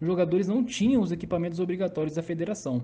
jogadores 0.00 0.48
não 0.48 0.64
tinham 0.64 1.02
os 1.02 1.12
equipamentos 1.12 1.60
obrigatórios 1.60 2.16
da 2.16 2.22
federação. 2.22 2.82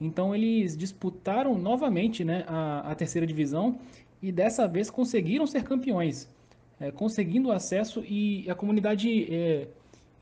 Então 0.00 0.34
eles 0.34 0.76
disputaram 0.76 1.58
novamente 1.58 2.24
né, 2.24 2.44
a, 2.46 2.92
a 2.92 2.94
terceira 2.94 3.26
divisão 3.26 3.78
e 4.22 4.30
dessa 4.30 4.66
vez 4.66 4.90
conseguiram 4.90 5.46
ser 5.46 5.64
campeões, 5.64 6.28
é, 6.78 6.90
conseguindo 6.90 7.50
acesso 7.50 8.04
e 8.06 8.48
a 8.48 8.54
comunidade 8.54 9.32
é, 9.32 9.68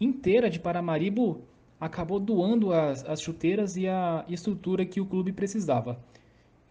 inteira 0.01 0.49
de 0.49 0.59
Paramaribo 0.59 1.43
acabou 1.79 2.19
doando 2.19 2.73
as, 2.73 3.05
as 3.05 3.21
chuteiras 3.21 3.77
e 3.77 3.87
a 3.87 4.25
estrutura 4.29 4.85
que 4.87 5.01
o 5.01 5.07
clube 5.07 5.33
precisava. 5.33 5.99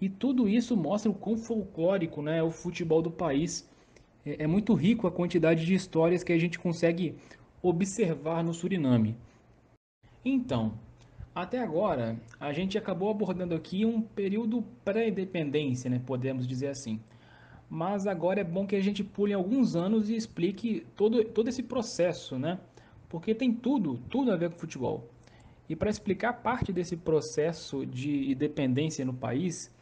E 0.02 0.10
tudo 0.10 0.50
isso 0.50 0.76
mostra 0.76 1.10
o 1.10 1.14
quão 1.14 1.38
folclórico 1.38 2.22
né, 2.22 2.40
é 2.40 2.44
o 2.44 2.52
futebol 2.52 3.02
do 3.02 3.12
país. 3.12 3.70
É, 4.26 4.44
é 4.44 4.48
muito 4.48 4.74
rico 4.74 5.08
a 5.08 5.12
quantidade 5.12 5.66
de 5.66 5.74
histórias 5.74 6.24
que 6.24 6.34
a 6.34 6.38
gente 6.38 6.60
consegue 6.60 7.16
observar 7.62 8.44
no 8.44 8.54
Suriname. 8.54 9.16
Então, 10.24 10.74
até 11.36 11.60
agora, 11.60 12.18
a 12.40 12.52
gente 12.54 12.78
acabou 12.78 13.12
abordando 13.12 13.54
aqui 13.54 13.86
um 13.86 14.02
período 14.02 14.64
pré-independência, 14.84 15.90
né, 15.90 16.02
podemos 16.04 16.48
dizer 16.48 16.70
assim. 16.70 17.00
Mas 17.70 18.08
agora 18.08 18.40
é 18.40 18.44
bom 18.44 18.66
que 18.66 18.76
a 18.76 18.82
gente 18.82 19.04
pule 19.04 19.34
alguns 19.34 19.76
anos 19.76 20.10
e 20.10 20.16
explique 20.16 20.86
todo, 20.96 21.24
todo 21.26 21.50
esse 21.50 21.62
processo, 21.62 22.40
né? 22.40 22.60
porque 23.16 23.34
tem 23.34 23.54
tudo, 23.54 23.98
tudo 24.10 24.32
a 24.32 24.36
ver 24.36 24.50
com 24.50 24.58
futebol. 24.58 25.10
E 25.70 25.76
para 25.76 25.90
explicar 25.90 26.34
parte 26.34 26.72
desse 26.72 26.96
processo 26.98 27.86
de 27.86 28.32
independência 28.32 29.04
no 29.06 29.14
país, 29.14 29.74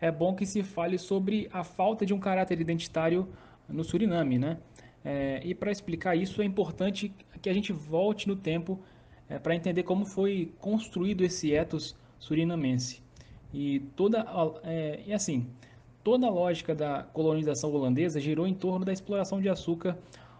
é 0.00 0.10
bom 0.10 0.34
que 0.34 0.46
se 0.46 0.62
fale 0.62 0.98
sobre 0.98 1.48
a 1.52 1.64
falta 1.64 2.06
de 2.06 2.14
um 2.14 2.20
caráter 2.20 2.60
identitário 2.60 3.28
no 3.68 3.82
Suriname, 3.82 4.38
né? 4.38 4.58
É, 5.04 5.40
e 5.44 5.54
para 5.54 5.70
explicar 5.70 6.16
isso 6.16 6.40
é 6.42 6.44
importante 6.44 7.12
que 7.40 7.48
a 7.48 7.52
gente 7.52 7.72
volte 7.72 8.26
no 8.28 8.36
tempo 8.36 8.80
é, 9.28 9.38
para 9.38 9.54
entender 9.54 9.82
como 9.82 10.04
foi 10.04 10.52
construído 10.60 11.24
esse 11.24 11.52
ethos 11.52 11.96
surinamense. 12.18 13.02
E 13.52 13.80
toda 13.96 14.24
é, 14.62 15.00
e 15.06 15.12
assim, 15.12 15.46
toda 16.02 16.26
a 16.26 16.30
lógica 16.30 16.74
da 16.74 17.02
colonização 17.02 17.72
holandesa 17.72 18.20
girou 18.20 18.46
em 18.46 18.54
torno 18.54 18.84
da 18.84 18.92
exploração 18.92 19.40
de 19.40 19.48
açúcar 19.48 19.96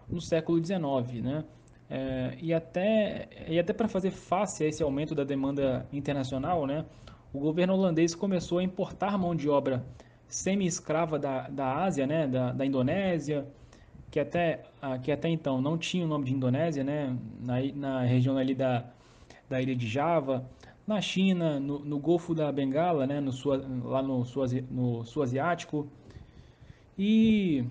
no 0.09 0.21
século 0.21 0.63
XIX, 0.63 1.23
né? 1.23 1.43
É, 1.89 2.37
e 2.41 2.53
até, 2.53 3.29
e 3.47 3.57
até 3.57 3.71
para 3.71 3.87
fazer 3.87 4.11
face 4.11 4.63
a 4.63 4.67
esse 4.67 4.83
aumento 4.83 5.15
da 5.15 5.23
demanda 5.23 5.87
internacional, 5.91 6.67
né, 6.67 6.85
o 7.31 7.39
governo 7.39 7.73
holandês 7.73 8.13
começou 8.13 8.57
a 8.57 8.63
importar 8.63 9.17
mão 9.17 9.33
de 9.33 9.49
obra 9.49 9.85
semi-escrava 10.27 11.17
da, 11.17 11.47
da 11.47 11.83
Ásia, 11.83 12.05
né, 12.05 12.27
da, 12.27 12.51
da 12.51 12.65
Indonésia, 12.65 13.47
que 14.09 14.19
até, 14.19 14.63
ah, 14.81 14.97
que 14.97 15.11
até 15.11 15.29
então 15.29 15.61
não 15.61 15.77
tinha 15.77 16.05
o 16.05 16.07
nome 16.07 16.25
de 16.25 16.33
Indonésia, 16.33 16.83
né, 16.83 17.15
na, 17.39 17.55
na 17.75 18.01
região 18.01 18.37
ali 18.37 18.55
da, 18.55 18.85
da 19.49 19.61
ilha 19.61 19.75
de 19.75 19.87
Java, 19.87 20.49
na 20.85 21.01
China, 21.01 21.59
no, 21.59 21.79
no 21.79 21.99
Golfo 21.99 22.33
da 22.33 22.51
Bengala, 22.51 23.05
né, 23.05 23.19
no, 23.19 23.31
lá 23.83 24.01
no, 24.01 24.23
no 24.71 25.05
Sul 25.05 25.23
Asiático. 25.23 25.87
E 26.97 27.65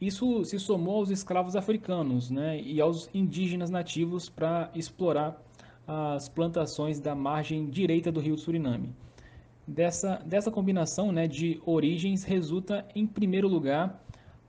isso 0.00 0.44
se 0.44 0.58
somou 0.58 0.96
aos 0.96 1.10
escravos 1.10 1.54
africanos 1.56 2.30
né, 2.30 2.60
e 2.60 2.80
aos 2.80 3.08
indígenas 3.14 3.70
nativos 3.70 4.28
para 4.28 4.70
explorar 4.74 5.40
as 5.86 6.28
plantações 6.28 6.98
da 6.98 7.14
margem 7.14 7.70
direita 7.70 8.10
do 8.10 8.20
rio 8.20 8.36
Suriname. 8.36 8.92
Dessa, 9.66 10.20
dessa 10.24 10.50
combinação 10.50 11.12
né, 11.12 11.26
de 11.26 11.60
origens 11.64 12.24
resulta, 12.24 12.84
em 12.94 13.06
primeiro 13.06 13.48
lugar, 13.48 14.04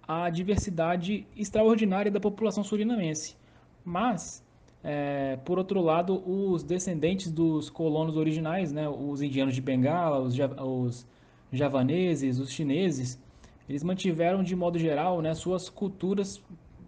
a 0.08 0.30
diversidade 0.30 1.28
extraordinária 1.36 2.10
da 2.10 2.20
população 2.20 2.64
surinamense. 2.64 3.36
Mas, 3.84 4.44
é, 4.84 5.38
por 5.44 5.58
outro 5.58 5.82
lado, 5.82 6.24
os 6.26 6.64
descendentes 6.64 7.32
dos 7.32 7.70
colonos 7.70 8.16
originais, 8.16 8.72
né, 8.72 8.88
os 8.88 9.22
indianos 9.22 9.54
de 9.54 9.62
Bengala, 9.62 10.20
os, 10.20 10.36
os 10.38 11.06
javaneses, 11.52 12.40
os 12.40 12.52
chineses, 12.52 13.20
eles 13.68 13.84
mantiveram 13.84 14.44
de 14.44 14.56
modo 14.56 14.80
geral 14.80 15.22
né, 15.22 15.34
suas 15.34 15.70
culturas 15.70 16.42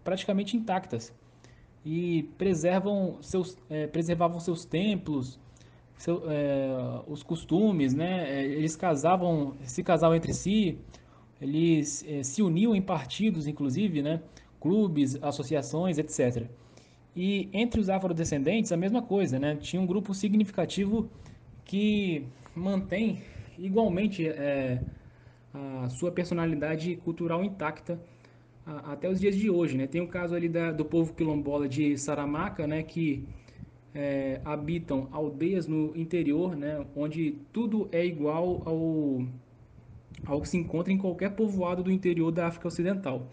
praticamente 0.03 0.55
intactas 0.55 1.13
e 1.85 2.23
preservam 2.37 3.17
seus, 3.21 3.57
é, 3.69 3.87
preservavam 3.87 4.39
seus 4.39 4.65
templos, 4.65 5.39
seu, 5.97 6.23
é, 6.29 7.01
os 7.07 7.23
costumes, 7.23 7.93
né? 7.93 8.29
É, 8.29 8.45
eles 8.45 8.75
casavam, 8.75 9.53
se 9.63 9.83
casavam 9.83 10.15
entre 10.15 10.33
si, 10.33 10.77
eles 11.41 12.05
é, 12.07 12.23
se 12.23 12.41
uniam 12.41 12.75
em 12.75 12.81
partidos, 12.81 13.47
inclusive, 13.47 14.01
né? 14.01 14.21
clubes, 14.59 15.17
associações, 15.21 15.97
etc. 15.97 16.45
E 17.15 17.49
entre 17.53 17.79
os 17.79 17.89
afrodescendentes, 17.89 18.71
a 18.71 18.77
mesma 18.77 19.01
coisa, 19.01 19.39
né? 19.39 19.55
Tinha 19.55 19.81
um 19.81 19.85
grupo 19.85 20.13
significativo 20.13 21.09
que 21.65 22.25
mantém 22.55 23.21
igualmente 23.57 24.27
é, 24.27 24.81
a 25.53 25.89
sua 25.89 26.11
personalidade 26.11 26.95
cultural 26.97 27.43
intacta 27.43 27.99
a, 28.65 28.93
até 28.93 29.09
os 29.09 29.19
dias 29.19 29.35
de 29.35 29.49
hoje, 29.49 29.77
né? 29.77 29.87
Tem 29.87 30.01
o 30.01 30.07
caso 30.07 30.35
ali 30.35 30.49
da, 30.49 30.71
do 30.71 30.85
povo 30.85 31.13
quilombola 31.13 31.67
de 31.67 31.97
Saramaca, 31.97 32.67
né? 32.67 32.83
Que 32.83 33.23
é, 33.93 34.39
habitam 34.45 35.07
aldeias 35.11 35.67
no 35.67 35.95
interior, 35.95 36.55
né? 36.55 36.85
Onde 36.95 37.37
tudo 37.51 37.89
é 37.91 38.05
igual 38.05 38.61
ao, 38.65 39.25
ao 40.25 40.41
que 40.41 40.49
se 40.49 40.57
encontra 40.57 40.91
em 40.91 40.97
qualquer 40.97 41.31
povoado 41.31 41.83
do 41.83 41.91
interior 41.91 42.31
da 42.31 42.47
África 42.47 42.67
Ocidental. 42.67 43.31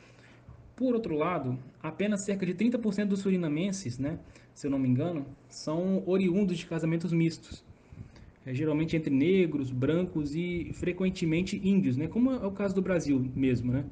Por 0.74 0.94
outro 0.94 1.16
lado, 1.16 1.58
apenas 1.82 2.24
cerca 2.24 2.44
de 2.44 2.54
30% 2.54 3.06
dos 3.06 3.20
surinamenses, 3.20 3.98
né, 3.98 4.18
se 4.54 4.66
eu 4.66 4.70
não 4.70 4.78
me 4.78 4.88
engano, 4.88 5.26
são 5.48 6.02
oriundos 6.06 6.58
de 6.58 6.66
casamentos 6.66 7.12
mistos 7.12 7.64
é, 8.46 8.54
geralmente 8.54 8.96
entre 8.96 9.12
negros, 9.12 9.72
brancos 9.72 10.34
e 10.36 10.70
frequentemente 10.72 11.60
índios, 11.62 11.96
né? 11.96 12.06
como 12.06 12.30
é 12.30 12.46
o 12.46 12.52
caso 12.52 12.74
do 12.74 12.80
Brasil 12.80 13.28
mesmo. 13.34 13.72
Né? 13.72 13.84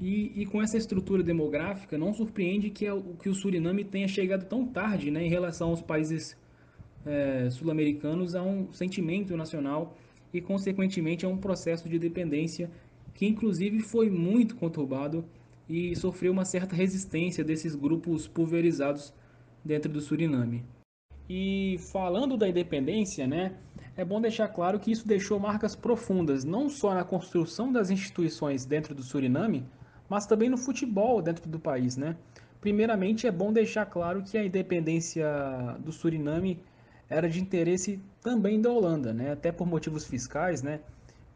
E, 0.00 0.32
e 0.40 0.46
com 0.46 0.62
essa 0.62 0.78
estrutura 0.78 1.22
demográfica, 1.22 1.98
não 1.98 2.14
surpreende 2.14 2.70
que, 2.70 2.86
é 2.86 2.90
que 3.20 3.28
o 3.28 3.34
Suriname 3.34 3.84
tenha 3.84 4.06
chegado 4.06 4.46
tão 4.48 4.64
tarde 4.64 5.10
né, 5.10 5.26
em 5.26 5.28
relação 5.28 5.70
aos 5.70 5.82
países 5.82 6.36
é, 7.04 7.50
sul-americanos 7.50 8.36
a 8.36 8.42
um 8.42 8.72
sentimento 8.72 9.36
nacional 9.36 9.96
e, 10.32 10.40
consequentemente, 10.40 11.24
a 11.24 11.28
um 11.28 11.36
processo 11.36 11.88
de 11.88 11.98
dependência 11.98 12.70
que, 13.14 13.26
inclusive, 13.26 13.80
foi 13.80 14.08
muito 14.08 14.56
conturbado 14.56 15.24
e 15.68 15.94
sofreu 15.96 16.32
uma 16.32 16.44
certa 16.44 16.74
resistência 16.74 17.44
desses 17.44 17.74
grupos 17.74 18.26
pulverizados 18.26 19.12
dentro 19.64 19.90
do 19.90 20.00
Suriname. 20.00 20.64
E 21.28 21.76
falando 21.92 22.36
da 22.36 22.48
independência, 22.48 23.26
né, 23.26 23.54
é 23.96 24.04
bom 24.04 24.20
deixar 24.20 24.48
claro 24.48 24.78
que 24.80 24.90
isso 24.90 25.06
deixou 25.06 25.38
marcas 25.38 25.76
profundas, 25.76 26.44
não 26.44 26.68
só 26.68 26.94
na 26.94 27.04
construção 27.04 27.72
das 27.72 27.90
instituições 27.90 28.64
dentro 28.64 28.94
do 28.94 29.02
Suriname, 29.02 29.64
mas 30.08 30.26
também 30.26 30.50
no 30.50 30.58
futebol 30.58 31.22
dentro 31.22 31.48
do 31.48 31.58
país, 31.58 31.96
né? 31.96 32.16
Primeiramente, 32.60 33.26
é 33.26 33.30
bom 33.30 33.52
deixar 33.52 33.86
claro 33.86 34.22
que 34.22 34.36
a 34.36 34.44
independência 34.44 35.26
do 35.80 35.90
Suriname 35.90 36.60
era 37.12 37.28
de 37.28 37.40
interesse 37.40 38.00
também 38.22 38.60
da 38.60 38.70
Holanda, 38.70 39.12
né? 39.12 39.32
Até 39.32 39.52
por 39.52 39.66
motivos 39.66 40.04
fiscais, 40.04 40.62
né? 40.62 40.80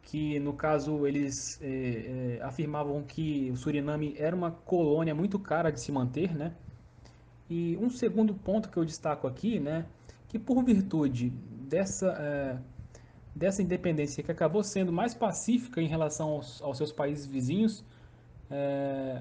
Que 0.01 0.39
no 0.39 0.53
caso 0.53 1.05
eles 1.05 1.59
é, 1.61 2.37
é, 2.39 2.43
afirmavam 2.43 3.03
que 3.03 3.51
o 3.51 3.57
Suriname 3.57 4.15
era 4.17 4.35
uma 4.35 4.51
colônia 4.51 5.13
muito 5.13 5.37
cara 5.37 5.69
de 5.71 5.79
se 5.79 5.91
manter, 5.91 6.35
né? 6.35 6.53
E 7.49 7.77
um 7.77 7.89
segundo 7.89 8.33
ponto 8.33 8.69
que 8.69 8.77
eu 8.77 8.83
destaco 8.83 9.27
aqui, 9.27 9.57
né, 9.59 9.85
que 10.27 10.37
por 10.37 10.61
virtude 10.63 11.29
dessa, 11.29 12.07
é, 12.19 12.57
dessa 13.33 13.61
independência 13.61 14.21
que 14.21 14.29
acabou 14.29 14.61
sendo 14.63 14.91
mais 14.91 15.13
pacífica 15.13 15.81
em 15.81 15.87
relação 15.87 16.31
aos, 16.31 16.61
aos 16.61 16.75
seus 16.77 16.91
países 16.91 17.25
vizinhos, 17.25 17.85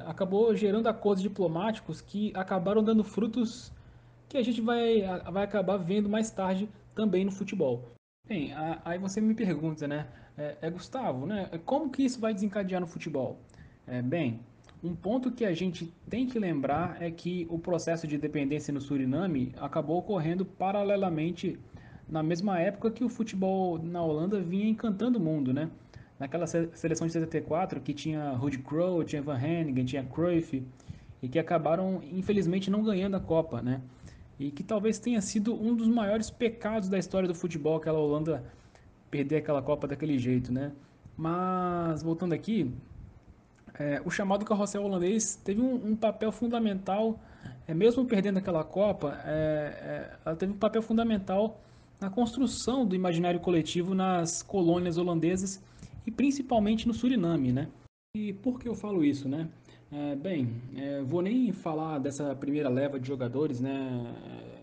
acabou 0.06 0.54
gerando 0.56 0.88
acordos 0.88 1.22
diplomáticos 1.22 2.00
que 2.00 2.32
acabaram 2.34 2.82
dando 2.82 3.02
frutos 3.02 3.72
que 4.28 4.36
a 4.36 4.42
gente 4.42 4.60
vai, 4.60 5.02
vai 5.30 5.44
acabar 5.44 5.76
vendo 5.76 6.08
mais 6.08 6.30
tarde 6.30 6.68
também 6.94 7.24
no 7.24 7.30
futebol. 7.30 7.92
Bem, 8.26 8.52
aí 8.84 8.98
você 8.98 9.20
me 9.20 9.34
pergunta, 9.34 9.86
né, 9.86 10.06
é, 10.36 10.56
é 10.62 10.70
Gustavo, 10.70 11.26
né, 11.26 11.48
como 11.64 11.90
que 11.90 12.04
isso 12.04 12.18
vai 12.18 12.34
desencadear 12.34 12.80
no 12.80 12.86
futebol? 12.86 13.38
É, 13.86 14.02
bem, 14.02 14.40
um 14.82 14.94
ponto 14.94 15.30
que 15.30 15.44
a 15.44 15.54
gente 15.54 15.92
tem 16.08 16.26
que 16.26 16.38
lembrar 16.38 17.00
é 17.00 17.10
que 17.10 17.46
o 17.50 17.58
processo 17.58 18.06
de 18.06 18.16
independência 18.16 18.72
no 18.72 18.80
Suriname 18.80 19.52
acabou 19.58 19.98
ocorrendo 19.98 20.44
paralelamente 20.44 21.58
na 22.08 22.22
mesma 22.22 22.60
época 22.60 22.90
que 22.90 23.04
o 23.04 23.08
futebol 23.08 23.78
na 23.78 24.02
Holanda 24.02 24.40
vinha 24.40 24.68
encantando 24.68 25.18
o 25.18 25.22
mundo, 25.22 25.52
né? 25.52 25.70
Naquela 26.18 26.46
seleção 26.46 27.06
de 27.06 27.12
74 27.12 27.80
que 27.80 27.92
tinha 27.92 28.30
Ruud 28.32 28.58
Krol, 28.58 29.04
tinha 29.04 29.20
Van 29.20 29.38
Henningen, 29.38 29.84
tinha 29.84 30.04
Cruyff 30.04 30.62
e 31.22 31.28
que 31.28 31.38
acabaram 31.38 32.00
infelizmente 32.12 32.70
não 32.70 32.82
ganhando 32.82 33.16
a 33.16 33.20
Copa, 33.20 33.60
né? 33.60 33.80
E 34.38 34.50
que 34.50 34.62
talvez 34.62 34.98
tenha 34.98 35.20
sido 35.20 35.54
um 35.54 35.74
dos 35.74 35.88
maiores 35.88 36.30
pecados 36.30 36.88
da 36.88 36.98
história 36.98 37.26
do 37.26 37.34
futebol 37.34 37.76
aquela 37.76 37.98
Holanda 37.98 38.44
perder 39.10 39.36
aquela 39.36 39.62
Copa 39.62 39.86
daquele 39.86 40.18
jeito, 40.18 40.52
né? 40.52 40.72
Mas 41.16 42.02
voltando 42.02 42.34
aqui, 42.34 42.70
é, 43.78 44.00
o 44.04 44.10
chamado 44.10 44.44
carrossel 44.44 44.82
holandês 44.82 45.36
teve 45.36 45.60
um, 45.60 45.92
um 45.92 45.96
papel 45.96 46.30
fundamental, 46.32 47.18
é, 47.66 47.74
mesmo 47.74 48.04
perdendo 48.04 48.38
aquela 48.38 48.64
Copa, 48.64 49.18
é, 49.24 49.30
é, 49.32 50.16
ela 50.24 50.36
teve 50.36 50.52
um 50.52 50.58
papel 50.58 50.82
fundamental 50.82 51.60
na 52.00 52.10
construção 52.10 52.86
do 52.86 52.94
imaginário 52.94 53.40
coletivo 53.40 53.94
nas 53.94 54.42
colônias 54.42 54.98
holandesas 54.98 55.62
e 56.06 56.10
principalmente 56.10 56.86
no 56.86 56.94
Suriname, 56.94 57.52
né? 57.52 57.68
E 58.16 58.32
por 58.32 58.58
que 58.58 58.68
eu 58.68 58.74
falo 58.74 59.04
isso, 59.04 59.28
né? 59.28 59.48
É, 59.92 60.16
bem, 60.16 60.60
é, 60.76 61.00
vou 61.02 61.22
nem 61.22 61.52
falar 61.52 61.98
dessa 61.98 62.34
primeira 62.34 62.68
leva 62.68 62.98
de 62.98 63.06
jogadores, 63.06 63.60
né, 63.60 64.04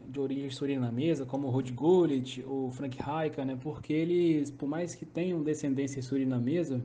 de 0.09 0.19
origem 0.19 0.49
surinamesa, 0.49 1.25
como 1.25 1.47
o 1.47 1.49
Rod 1.49 1.71
Gullit, 1.71 2.43
o 2.45 2.69
Frank 2.71 2.97
Rijkaard, 2.97 3.45
né, 3.45 3.57
porque 3.61 3.93
eles, 3.93 4.51
por 4.51 4.67
mais 4.67 4.95
que 4.95 5.05
tenham 5.05 5.41
descendência 5.41 6.01
surinamesa, 6.01 6.81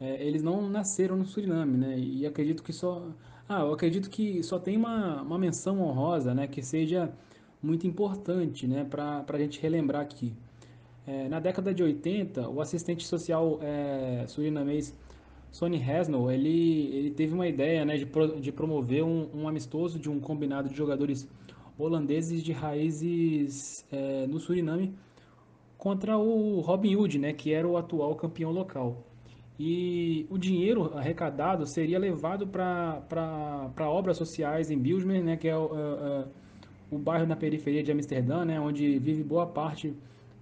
é, 0.00 0.26
eles 0.26 0.42
não 0.42 0.68
nasceram 0.70 1.16
no 1.16 1.26
Suriname, 1.26 1.76
né, 1.76 1.98
e 1.98 2.26
acredito 2.26 2.62
que 2.62 2.72
só, 2.72 3.10
ah, 3.46 3.60
eu 3.60 3.74
acredito 3.74 4.08
que 4.08 4.42
só 4.42 4.58
tem 4.58 4.76
uma, 4.76 5.20
uma 5.20 5.38
menção 5.38 5.80
honrosa, 5.80 6.34
né, 6.34 6.46
que 6.46 6.62
seja 6.62 7.12
muito 7.62 7.86
importante, 7.86 8.66
né, 8.66 8.84
para 8.84 9.24
a 9.28 9.38
gente 9.38 9.60
relembrar 9.60 10.00
aqui. 10.00 10.32
É, 11.06 11.28
na 11.28 11.40
década 11.40 11.74
de 11.74 11.82
80, 11.82 12.48
o 12.48 12.60
assistente 12.60 13.06
social 13.06 13.58
é, 13.62 14.24
surinamês 14.26 14.94
Sonny 15.50 15.82
Hasnell, 15.82 16.30
ele, 16.30 16.94
ele 16.94 17.10
teve 17.10 17.32
uma 17.34 17.46
ideia 17.46 17.84
né, 17.84 17.96
de, 17.96 18.06
pro, 18.06 18.40
de 18.40 18.52
promover 18.52 19.02
um, 19.02 19.28
um, 19.34 19.48
amistoso 19.48 19.98
de 19.98 20.10
um 20.10 20.20
combinado 20.20 20.68
de 20.68 20.76
jogadores 20.76 21.28
holandeses 21.78 22.42
de 22.42 22.52
raízes 22.52 23.86
é, 23.90 24.26
no 24.26 24.38
Suriname 24.38 24.94
contra 25.78 26.18
o 26.18 26.60
Robin 26.60 26.96
Hood, 26.96 27.18
né, 27.18 27.32
que 27.32 27.52
era 27.52 27.66
o 27.66 27.76
atual 27.76 28.14
campeão 28.14 28.50
local. 28.50 29.04
E 29.58 30.26
o 30.28 30.36
dinheiro 30.36 30.92
arrecadado 30.96 31.66
seria 31.66 31.98
levado 31.98 32.46
para 32.46 33.88
obras 33.88 34.16
sociais 34.18 34.70
em 34.70 34.78
Bilsmer, 34.78 35.22
né, 35.24 35.36
que 35.36 35.48
é 35.48 35.56
o, 35.56 35.70
é, 35.74 36.20
é, 36.20 36.24
o 36.90 36.98
bairro 36.98 37.26
na 37.26 37.36
periferia 37.36 37.82
de 37.82 37.90
Amsterdã, 37.90 38.44
né, 38.44 38.60
onde 38.60 38.98
vive 38.98 39.22
boa 39.22 39.46
parte 39.46 39.94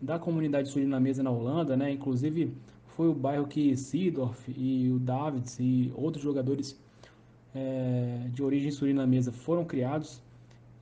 da 0.02 0.18
comunidade 0.18 0.68
surinamesa 0.68 1.22
na 1.22 1.30
Holanda, 1.30 1.76
né, 1.76 1.92
inclusive 1.92 2.52
foi 2.96 3.08
o 3.08 3.14
bairro 3.14 3.46
que 3.46 3.76
Sidorf 3.76 4.52
e 4.56 4.90
o 4.90 4.98
Davids 4.98 5.58
e 5.58 5.92
outros 5.96 6.22
jogadores 6.22 6.78
é, 7.54 8.28
de 8.32 8.42
origem 8.42 8.70
surinamesa 8.70 9.32
foram 9.32 9.64
criados. 9.64 10.22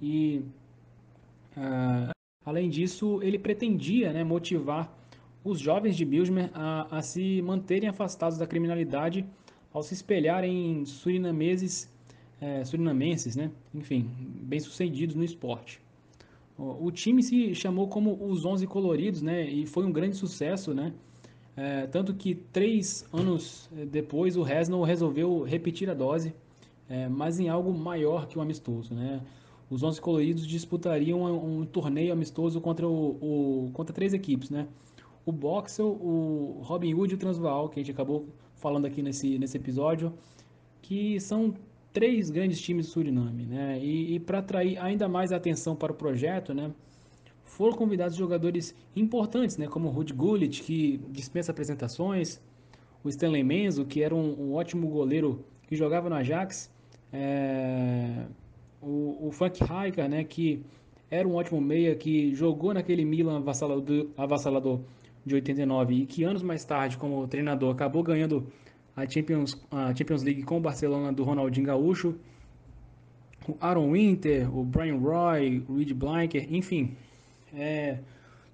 E, 0.00 0.42
é, 1.56 2.10
além 2.44 2.68
disso, 2.68 3.20
ele 3.22 3.38
pretendia 3.38 4.12
né, 4.12 4.24
motivar 4.24 4.92
os 5.44 5.58
jovens 5.58 5.96
de 5.96 6.04
Bilsmer 6.04 6.50
a, 6.54 6.98
a, 6.98 7.02
se 7.02 7.42
manterem 7.42 7.88
afastados 7.88 8.38
da 8.38 8.46
criminalidade 8.46 9.24
ao 9.72 9.82
se 9.82 9.94
espelharem 9.94 10.70
em 10.70 10.84
surinameses, 10.84 11.90
é, 12.40 12.62
surinamenses, 12.64 13.36
né? 13.36 13.50
enfim, 13.74 14.08
bem-sucedidos 14.42 15.14
no 15.14 15.24
esporte. 15.24 15.80
O, 16.58 16.86
o 16.86 16.92
time 16.92 17.22
se 17.22 17.54
chamou 17.54 17.88
como 17.88 18.22
os 18.22 18.44
Onze 18.44 18.66
Coloridos 18.66 19.22
né? 19.22 19.48
e 19.48 19.66
foi 19.66 19.84
um 19.84 19.92
grande 19.92 20.16
sucesso, 20.16 20.74
né? 20.74 20.92
É, 21.56 21.86
tanto 21.86 22.14
que 22.14 22.34
três 22.34 23.06
anos 23.12 23.68
é, 23.76 23.84
depois 23.84 24.36
o 24.36 24.42
Resnall 24.42 24.82
resolveu 24.84 25.42
repetir 25.42 25.90
a 25.90 25.94
dose, 25.94 26.34
é, 26.88 27.08
mas 27.08 27.38
em 27.38 27.48
algo 27.48 27.72
maior 27.72 28.26
que 28.26 28.38
o 28.38 28.40
amistoso. 28.40 28.94
Né? 28.94 29.20
Os 29.68 29.82
11 29.82 30.00
coloridos 30.00 30.46
disputariam 30.46 31.22
um, 31.22 31.60
um 31.60 31.66
torneio 31.66 32.12
amistoso 32.12 32.60
contra, 32.60 32.86
o, 32.86 33.66
o, 33.66 33.70
contra 33.72 33.94
três 33.94 34.14
equipes. 34.14 34.50
Né? 34.50 34.66
O 35.26 35.32
Boxel, 35.32 35.86
o 35.86 36.60
Robin 36.62 36.94
Hood 36.94 37.12
e 37.12 37.16
o 37.16 37.18
Transvaal, 37.18 37.68
que 37.68 37.78
a 37.78 37.82
gente 37.82 37.92
acabou 37.92 38.26
falando 38.56 38.86
aqui 38.86 39.02
nesse, 39.02 39.38
nesse 39.38 39.56
episódio, 39.56 40.12
que 40.80 41.20
são 41.20 41.54
três 41.92 42.30
grandes 42.30 42.60
times 42.60 42.86
do 42.86 42.92
Suriname. 42.92 43.44
Né? 43.44 43.78
E, 43.82 44.14
e 44.14 44.20
para 44.20 44.38
atrair 44.38 44.78
ainda 44.78 45.06
mais 45.06 45.32
atenção 45.32 45.76
para 45.76 45.92
o 45.92 45.94
projeto, 45.94 46.54
né? 46.54 46.72
Foram 47.52 47.76
convidados 47.76 48.16
jogadores 48.16 48.74
importantes, 48.96 49.58
né, 49.58 49.66
como 49.66 49.88
o 49.88 49.90
Ruud 49.90 50.10
Gullit, 50.14 50.62
que 50.62 50.98
dispensa 51.10 51.52
apresentações, 51.52 52.40
o 53.04 53.10
Stanley 53.10 53.44
Menzo, 53.44 53.84
que 53.84 54.02
era 54.02 54.14
um, 54.14 54.34
um 54.40 54.54
ótimo 54.54 54.88
goleiro 54.88 55.44
que 55.68 55.76
jogava 55.76 56.08
no 56.08 56.16
Ajax, 56.16 56.70
é, 57.12 58.24
o, 58.80 59.28
o 59.28 59.32
Frank 59.32 59.60
Rijkaard, 59.60 60.08
né, 60.08 60.24
que 60.24 60.64
era 61.10 61.28
um 61.28 61.34
ótimo 61.34 61.60
meia, 61.60 61.94
que 61.94 62.34
jogou 62.34 62.72
naquele 62.72 63.04
Milan 63.04 63.36
avassalador, 63.36 64.06
avassalador 64.16 64.80
de 65.24 65.34
89 65.34 65.94
e 65.94 66.06
que 66.06 66.24
anos 66.24 66.42
mais 66.42 66.64
tarde, 66.64 66.96
como 66.96 67.28
treinador, 67.28 67.70
acabou 67.70 68.02
ganhando 68.02 68.46
a 68.96 69.06
Champions, 69.06 69.62
a 69.70 69.94
Champions 69.94 70.22
League 70.22 70.42
com 70.42 70.56
o 70.56 70.60
Barcelona 70.60 71.12
do 71.12 71.22
Ronaldinho 71.22 71.66
Gaúcho, 71.66 72.14
o 73.46 73.56
Aaron 73.60 73.92
Winter, 73.92 74.56
o 74.56 74.64
Brian 74.64 74.96
Roy, 74.96 75.62
o 75.68 75.76
Reed 75.76 75.92
Blanker, 75.92 76.46
enfim, 76.50 76.96
é, 77.54 77.98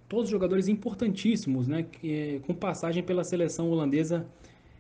todos 0.09 0.31
jogadores 0.31 0.69
importantíssimos, 0.69 1.69
né, 1.69 1.83
que, 1.83 2.41
com 2.47 2.55
passagem 2.55 3.03
pela 3.03 3.25
seleção 3.25 3.71
holandesa 3.71 4.27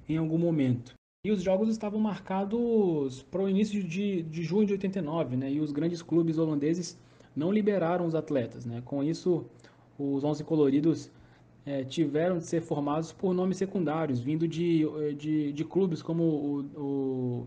em 0.09 0.16
algum 0.16 0.38
momento. 0.38 0.94
E 1.24 1.31
os 1.31 1.42
jogos 1.42 1.68
estavam 1.68 2.00
marcados 2.00 3.22
para 3.24 3.42
o 3.42 3.48
início 3.48 3.83
de, 3.83 4.22
de 4.22 4.42
junho 4.42 4.66
de 4.66 4.72
89, 4.72 5.37
né, 5.37 5.52
e 5.52 5.61
os 5.61 5.72
grandes 5.72 6.02
clubes 6.02 6.38
holandeses 6.38 6.98
não 7.35 7.52
liberaram 7.52 8.07
os 8.07 8.14
atletas. 8.14 8.64
Né, 8.64 8.83
com 8.85 9.02
isso, 9.02 9.44
os 9.98 10.24
11 10.24 10.44
coloridos 10.44 11.11
é, 11.66 11.85
tiveram 11.85 12.38
de 12.38 12.46
ser 12.46 12.62
formados 12.62 13.12
por 13.12 13.35
nomes 13.35 13.59
secundários, 13.59 14.20
vindo 14.20 14.48
de, 14.48 14.87
de, 15.16 15.52
de 15.52 15.64
clubes 15.64 16.00
como 16.00 16.22
o, 16.22 16.61
o 16.76 17.46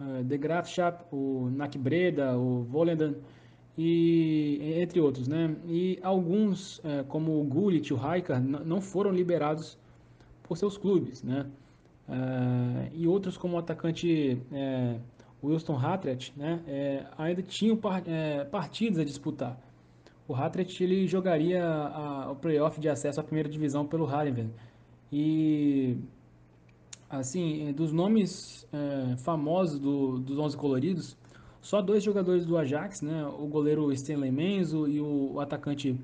uh, 0.00 0.22
De 0.22 0.38
Graafschap, 0.38 1.04
o 1.12 1.50
NAC 1.50 1.76
Breda, 1.76 2.38
o 2.38 2.62
Volendam, 2.62 3.16
e 3.76 4.74
entre 4.80 5.00
outros, 5.00 5.26
né? 5.26 5.56
E 5.66 5.98
alguns, 6.02 6.80
é, 6.84 7.02
como 7.04 7.40
o 7.40 7.44
Gullit 7.44 7.88
e 7.88 7.94
o 7.94 7.96
Rijkaard, 7.96 8.46
não 8.46 8.80
foram 8.80 9.10
liberados 9.10 9.78
por 10.42 10.56
seus 10.56 10.76
clubes, 10.76 11.22
né? 11.22 11.46
É, 12.08 12.90
e 12.94 13.06
outros, 13.06 13.36
como 13.36 13.56
o 13.56 13.58
atacante 13.58 14.38
é, 14.52 14.98
Wilson 15.42 15.76
Hatret, 15.76 16.32
né? 16.36 16.60
É, 16.66 17.06
ainda 17.16 17.42
tinham 17.42 17.76
par, 17.76 18.02
é, 18.06 18.44
partidas 18.44 18.98
a 18.98 19.04
disputar. 19.04 19.58
O 20.28 20.34
Hatret 20.34 20.82
ele 20.82 21.06
jogaria 21.06 21.64
a, 21.64 22.30
o 22.30 22.36
playoff 22.36 22.80
de 22.80 22.88
acesso 22.88 23.20
à 23.20 23.24
primeira 23.24 23.48
divisão 23.48 23.86
pelo 23.86 24.06
Harenven. 24.06 24.50
E 25.10 25.96
assim, 27.08 27.72
dos 27.72 27.92
nomes 27.92 28.66
é, 28.72 29.16
famosos 29.18 29.78
do, 29.78 30.18
dos 30.18 30.38
11 30.38 30.56
coloridos, 30.56 31.16
só 31.62 31.80
dois 31.80 32.02
jogadores 32.02 32.44
do 32.44 32.58
Ajax, 32.58 33.00
né? 33.02 33.24
O 33.24 33.46
goleiro 33.46 33.92
Stanley 33.92 34.32
Menzo 34.32 34.88
e 34.88 35.00
o, 35.00 35.38
atacante 35.38 35.96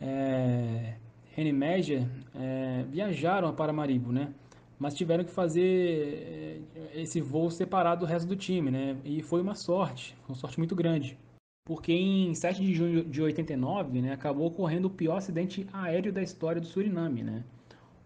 é, 0.00 0.94
René 1.32 1.52
Meja, 1.52 2.08
é, 2.34 2.84
viajaram 2.88 3.52
para 3.52 3.72
Maribo, 3.72 4.12
né? 4.12 4.32
Mas 4.78 4.94
tiveram 4.94 5.24
que 5.24 5.30
fazer 5.30 6.62
é, 6.94 7.00
esse 7.02 7.20
voo 7.20 7.50
separado 7.50 8.06
do 8.06 8.08
resto 8.08 8.28
do 8.28 8.36
time, 8.36 8.70
né? 8.70 8.96
E 9.04 9.20
foi 9.20 9.42
uma 9.42 9.56
sorte, 9.56 10.16
uma 10.28 10.36
sorte 10.36 10.58
muito 10.58 10.76
grande. 10.76 11.18
Porque 11.64 11.92
em 11.92 12.32
7 12.32 12.60
de 12.62 12.74
junho 12.74 13.04
de 13.04 13.20
89, 13.20 14.00
né, 14.00 14.12
acabou 14.12 14.46
ocorrendo 14.46 14.88
o 14.88 14.90
pior 14.90 15.16
acidente 15.16 15.66
aéreo 15.72 16.12
da 16.12 16.22
história 16.22 16.60
do 16.60 16.66
Suriname, 16.66 17.22
né? 17.22 17.44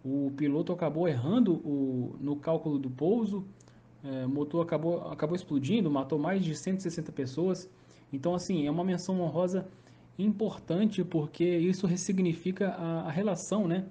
O 0.05 0.31
piloto 0.37 0.73
acabou 0.73 1.09
errando 1.09 1.55
o, 1.55 2.17
no 2.21 2.37
cálculo 2.37 2.79
do 2.79 2.91
pouso, 2.91 3.47
é, 4.07 4.27
o 4.27 4.29
motor 4.29 4.63
acabou, 4.63 5.09
acabou 5.09 5.35
explodindo, 5.35 5.91
matou 5.91 6.19
mais 6.19 6.45
de 6.45 6.55
160 6.55 7.11
pessoas. 7.13 7.69
Então, 8.13 8.35
assim, 8.35 8.67
é 8.67 8.71
uma 8.71 8.85
menção 8.85 9.21
honrosa 9.21 9.67
importante 10.19 11.05
porque 11.05 11.45
isso 11.45 11.87
ressignifica 11.87 12.69
a, 12.69 13.03
a 13.03 13.11
relação 13.11 13.67
né, 13.67 13.85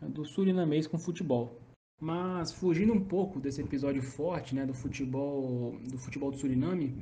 do 0.00 0.24
surinamês 0.24 0.86
com 0.86 0.96
o 0.96 1.00
futebol. 1.00 1.58
Mas 2.00 2.52
fugindo 2.52 2.92
um 2.92 3.00
pouco 3.00 3.40
desse 3.40 3.60
episódio 3.60 4.02
forte 4.02 4.54
né, 4.54 4.64
do 4.64 4.72
futebol 4.72 5.74
do 5.90 5.98
futebol 5.98 6.30
do 6.30 6.36
Suriname, 6.36 6.94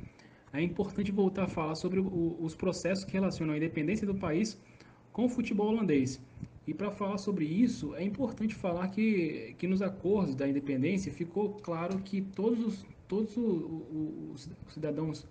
é 0.51 0.61
importante 0.61 1.11
voltar 1.11 1.43
a 1.43 1.47
falar 1.47 1.75
sobre 1.75 1.99
o, 1.99 2.37
os 2.39 2.55
processos 2.55 3.05
que 3.05 3.13
relacionam 3.13 3.53
a 3.53 3.57
independência 3.57 4.07
do 4.07 4.15
país 4.15 4.59
com 5.13 5.25
o 5.25 5.29
futebol 5.29 5.67
holandês. 5.67 6.19
E 6.67 6.73
para 6.73 6.91
falar 6.91 7.17
sobre 7.17 7.45
isso, 7.45 7.95
é 7.95 8.03
importante 8.03 8.53
falar 8.53 8.89
que, 8.89 9.55
que 9.57 9.65
nos 9.65 9.81
acordos 9.81 10.35
da 10.35 10.45
independência 10.45 11.09
ficou 11.13 11.53
claro 11.53 11.97
que 11.99 12.21
todos 12.21 12.59
os, 12.59 12.85
todos 13.07 13.37
os, 13.37 14.49
os 14.67 14.73
cidadãos 14.73 15.25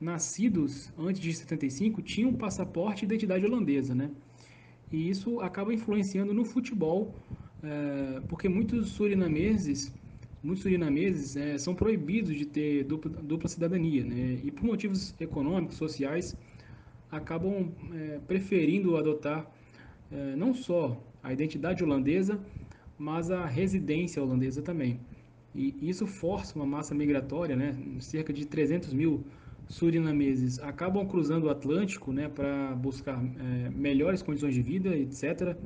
nascidos 0.00 0.92
antes 0.96 1.20
de 1.20 1.34
75 1.34 2.00
tinham 2.02 2.32
passaporte 2.32 3.04
e 3.04 3.06
identidade 3.06 3.44
holandesa, 3.44 3.96
né? 3.96 4.12
E 4.92 5.10
isso 5.10 5.40
acaba 5.40 5.74
influenciando 5.74 6.32
no 6.32 6.44
futebol, 6.44 7.12
é, 7.64 8.20
porque 8.28 8.48
muitos 8.48 8.90
surinameses, 8.90 9.92
muitos 10.40 10.62
surinameses 10.62 11.34
é, 11.34 11.58
são 11.58 11.74
proibidos 11.74 12.36
de 12.36 12.46
ter 12.46 12.84
dupla, 12.84 13.10
dupla 13.10 13.48
cidadania, 13.48 14.04
né? 14.04 14.38
E 14.44 14.52
por 14.52 14.64
motivos 14.64 15.16
econômicos, 15.18 15.76
sociais, 15.76 16.36
acabam 17.10 17.72
é, 17.92 18.20
preferindo 18.20 18.96
adotar 18.96 19.50
não 20.36 20.54
só 20.54 21.00
a 21.22 21.32
identidade 21.32 21.82
holandesa, 21.82 22.40
mas 22.98 23.30
a 23.30 23.44
residência 23.44 24.22
holandesa 24.22 24.62
também. 24.62 25.00
E 25.54 25.74
isso 25.82 26.06
força 26.06 26.54
uma 26.54 26.66
massa 26.66 26.94
migratória, 26.94 27.56
né? 27.56 27.76
cerca 28.00 28.32
de 28.32 28.46
300 28.46 28.92
mil 28.92 29.24
surinameses 29.66 30.58
acabam 30.60 31.06
cruzando 31.06 31.44
o 31.44 31.50
Atlântico 31.50 32.12
né, 32.12 32.28
para 32.28 32.74
buscar 32.76 33.20
é, 33.20 33.70
melhores 33.70 34.22
condições 34.22 34.54
de 34.54 34.62
vida, 34.62 34.96
etc. 34.96 35.56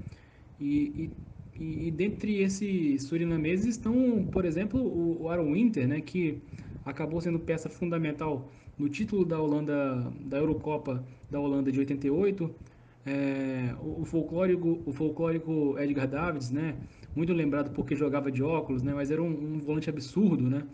E, 0.58 1.10
e, 1.58 1.86
e, 1.86 1.90
dentre 1.90 2.40
esses 2.40 3.02
surinameses 3.02 3.66
estão, 3.66 4.26
por 4.30 4.44
exemplo, 4.44 4.80
o, 4.80 5.22
o 5.22 5.28
Aaron 5.28 5.52
Winter, 5.52 5.86
né, 5.86 6.00
que 6.00 6.40
acabou 6.84 7.20
sendo 7.20 7.38
peça 7.38 7.68
fundamental 7.68 8.50
no 8.78 8.88
título 8.88 9.24
da 9.24 9.38
Holanda, 9.38 10.10
da 10.20 10.38
Eurocopa 10.38 11.04
da 11.30 11.38
Holanda 11.38 11.70
de 11.70 11.78
88, 11.78 12.50
é, 13.06 13.74
o, 13.80 14.04
folclórico, 14.04 14.82
o 14.84 14.92
folclórico 14.92 15.78
Edgar 15.78 16.06
Davids, 16.06 16.50
né? 16.50 16.76
Muito 17.16 17.32
lembrado 17.32 17.70
porque 17.72 17.96
jogava 17.96 18.30
de 18.30 18.42
óculos, 18.42 18.82
né? 18.82 18.92
Mas 18.94 19.10
era 19.10 19.22
um, 19.22 19.54
um 19.54 19.58
volante 19.58 19.88
absurdo, 19.88 20.48
né? 20.48 20.64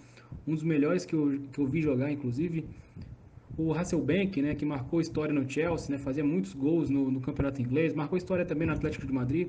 Um 0.47 0.55
dos 0.55 0.65
melhores 0.65 1.05
que 1.05 1.15
eu, 1.15 1.41
que 1.53 1.59
eu 1.61 1.67
vi 1.67 1.81
jogar, 1.81 2.11
inclusive. 2.11 2.67
O 3.57 3.73
Hasselbank, 3.73 4.43
né? 4.43 4.55
Que 4.55 4.65
marcou 4.65 5.01
história 5.01 5.33
no 5.33 5.49
Chelsea, 5.49 5.91
né? 5.91 5.99
Fazia 5.99 6.25
muitos 6.25 6.53
gols 6.53 6.91
no, 6.91 7.11
no 7.11 7.21
campeonato 7.21 7.63
inglês. 7.63 7.95
Marcou 7.95 8.19
história 8.19 8.45
também 8.45 8.67
no 8.67 8.73
Atlético 8.73 9.07
de 9.07 9.13
Madrid. 9.13 9.49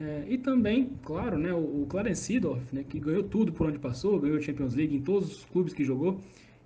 É, 0.00 0.24
e 0.28 0.38
também, 0.38 0.90
claro, 1.04 1.38
né? 1.38 1.52
O, 1.52 1.82
o 1.82 1.86
Clarence 1.86 2.22
Seedorf, 2.22 2.74
né? 2.74 2.82
Que 2.88 2.98
ganhou 2.98 3.24
tudo 3.24 3.52
por 3.52 3.66
onde 3.66 3.78
passou. 3.78 4.18
Ganhou 4.18 4.40
Champions 4.40 4.74
League 4.74 4.96
em 4.96 5.02
todos 5.02 5.30
os 5.30 5.44
clubes 5.44 5.74
que 5.74 5.84
jogou. 5.84 6.18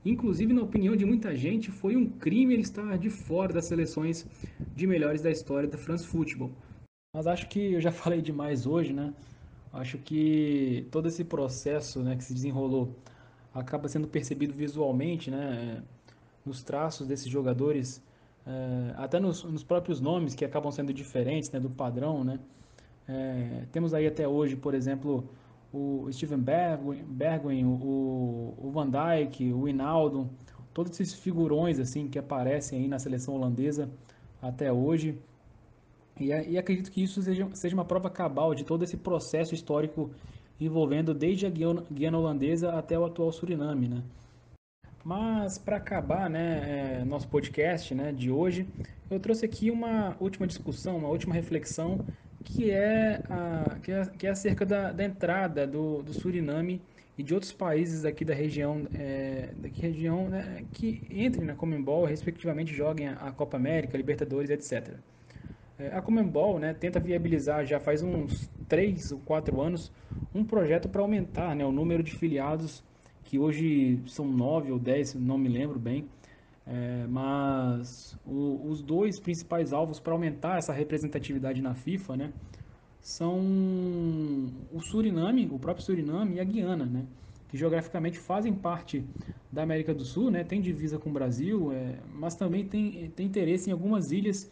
Inclusive, 0.04 0.52
na 0.52 0.62
opinião 0.62 0.96
de 0.96 1.04
muita 1.04 1.36
gente, 1.36 1.70
foi 1.70 1.94
um 1.94 2.08
crime 2.08 2.54
ele 2.54 2.62
estar 2.62 2.96
de 2.96 3.10
fora 3.10 3.52
das 3.52 3.66
seleções 3.66 4.26
de 4.74 4.86
melhores 4.86 5.20
da 5.20 5.30
história 5.30 5.68
da 5.68 5.76
France 5.76 6.06
Football. 6.06 6.50
Mas 7.14 7.26
acho 7.26 7.48
que 7.48 7.74
eu 7.74 7.80
já 7.80 7.92
falei 7.92 8.22
demais 8.22 8.66
hoje, 8.66 8.92
né? 8.92 9.12
Acho 9.72 9.98
que 9.98 10.86
todo 10.90 11.06
esse 11.06 11.22
processo 11.24 12.00
né, 12.00 12.16
que 12.16 12.24
se 12.24 12.34
desenrolou 12.34 12.96
acaba 13.54 13.88
sendo 13.88 14.08
percebido 14.08 14.54
visualmente, 14.54 15.30
né? 15.30 15.82
Nos 16.44 16.62
traços 16.62 17.06
desses 17.06 17.28
jogadores, 17.28 18.02
é, 18.46 18.94
até 18.96 19.20
nos, 19.20 19.44
nos, 19.44 19.62
próprios 19.62 20.00
nomes 20.00 20.34
que 20.34 20.44
acabam 20.44 20.72
sendo 20.72 20.92
diferentes 20.92 21.50
né, 21.50 21.60
do 21.60 21.68
padrão, 21.68 22.24
né? 22.24 22.40
É, 23.06 23.64
temos 23.70 23.92
aí 23.92 24.06
até 24.06 24.26
hoje, 24.26 24.56
por 24.56 24.72
exemplo, 24.72 25.28
o 25.72 26.09
Steven 26.12 26.38
Bergwijn, 26.38 27.64
o, 27.64 28.54
o 28.59 28.70
Van 28.72 28.88
Dijk, 28.90 29.52
o 29.52 29.68
Hinaldo, 29.68 30.28
todos 30.74 30.98
esses 30.98 31.14
figurões 31.14 31.78
assim 31.78 32.09
que 32.09 32.18
aparecem 32.18 32.80
aí 32.80 32.88
na 32.88 32.98
seleção 32.98 33.35
holandesa 33.35 33.88
até 34.42 34.72
hoje. 34.72 35.18
E, 36.18 36.26
e 36.28 36.59
acredito 36.59 36.90
que 36.90 37.02
isso 37.02 37.22
seja, 37.22 37.48
seja 37.54 37.74
uma 37.74 37.85
prova 37.85 38.11
cabal 38.11 38.54
de 38.54 38.64
todo 38.64 38.83
esse 38.83 38.96
processo 38.96 39.54
histórico 39.54 40.11
envolvendo 40.61 41.14
desde 41.14 41.46
a 41.46 41.50
Guiana, 41.50 41.85
Guiana 41.90 42.18
holandesa 42.18 42.72
até 42.72 42.98
o 42.98 43.04
atual 43.04 43.33
Suriname, 43.33 43.88
né? 43.88 44.02
Mas 45.02 45.56
para 45.56 45.76
acabar, 45.76 46.28
né, 46.28 47.00
é, 47.00 47.04
nosso 47.06 47.26
podcast, 47.28 47.94
né, 47.94 48.12
de 48.12 48.30
hoje, 48.30 48.68
eu 49.11 49.18
trouxe 49.18 49.46
aqui 49.46 49.70
uma 49.70 50.14
última 50.20 50.46
discussão, 50.46 50.98
uma 50.98 51.09
última 51.09 51.35
reflexão 51.35 52.04
que 52.44 52.70
é, 52.70 53.22
a, 53.29 53.79
que 53.83 53.92
é, 53.92 54.07
que 54.07 54.26
é 54.26 54.31
acerca 54.31 54.64
da, 54.64 54.92
da 54.92 55.05
entrada 55.05 55.66
do, 55.66 56.03
do 56.03 56.12
Suriname 56.12 56.81
e 57.16 57.22
de 57.22 57.35
outros 57.35 57.53
países 57.53 58.05
aqui 58.05 58.24
da 58.24 58.35
região, 58.35 58.87
é, 58.94 59.50
daqui 59.59 59.83
região 59.83 60.29
né, 60.29 60.64
que 60.72 61.03
entrem 61.11 61.44
na 61.44 61.55
Comembol, 61.55 62.05
respectivamente 62.05 62.74
joguem 62.74 63.09
a, 63.09 63.31
Copa 63.33 63.57
América, 63.57 63.96
Libertadores, 63.96 64.50
etc. 64.50 64.96
É, 65.79 65.88
a 65.88 66.00
Comembol 66.00 66.59
né, 66.59 66.72
tenta 66.72 66.98
viabilizar 66.98 67.66
já 67.66 67.79
faz 67.79 68.03
uns 68.03 68.50
3 68.68 69.12
ou 69.12 69.20
4 69.20 69.61
anos 69.61 69.92
um 70.35 70.44
projeto 70.44 70.88
para 70.88 71.03
aumentar 71.03 71.55
né, 71.55 71.64
o 71.64 71.72
número 71.72 72.03
de 72.03 72.12
filiados, 72.12 72.83
que 73.24 73.38
hoje 73.38 74.00
são 74.07 74.24
9 74.26 74.72
ou 74.72 74.79
10, 74.79 75.14
não 75.16 75.37
me 75.37 75.48
lembro 75.48 75.79
bem, 75.79 76.09
é, 76.72 77.04
mas 77.09 78.16
o, 78.24 78.68
os 78.68 78.80
dois 78.80 79.18
principais 79.18 79.72
alvos 79.72 79.98
para 79.98 80.12
aumentar 80.12 80.59
essa 80.59 80.72
representatividade 80.72 81.61
na 81.61 81.74
FIFA, 81.74 82.16
né, 82.16 82.33
são 83.00 83.40
o 84.72 84.80
Suriname, 84.80 85.48
o 85.50 85.59
próprio 85.59 85.85
Suriname 85.85 86.37
e 86.37 86.40
a 86.40 86.44
Guiana, 86.44 86.85
né, 86.87 87.06
que 87.48 87.59
geograficamente 87.59 88.20
fazem 88.20 88.54
parte 88.54 89.04
da 89.50 89.64
América 89.64 89.92
do 89.92 90.04
Sul, 90.04 90.30
né, 90.30 90.44
tem 90.44 90.61
divisa 90.61 90.96
com 90.96 91.11
o 91.11 91.12
Brasil, 91.12 91.72
é, 91.72 91.98
mas 92.14 92.37
também 92.37 92.64
tem, 92.64 93.11
tem 93.16 93.26
interesse 93.26 93.68
em 93.68 93.72
algumas 93.72 94.12
ilhas 94.12 94.48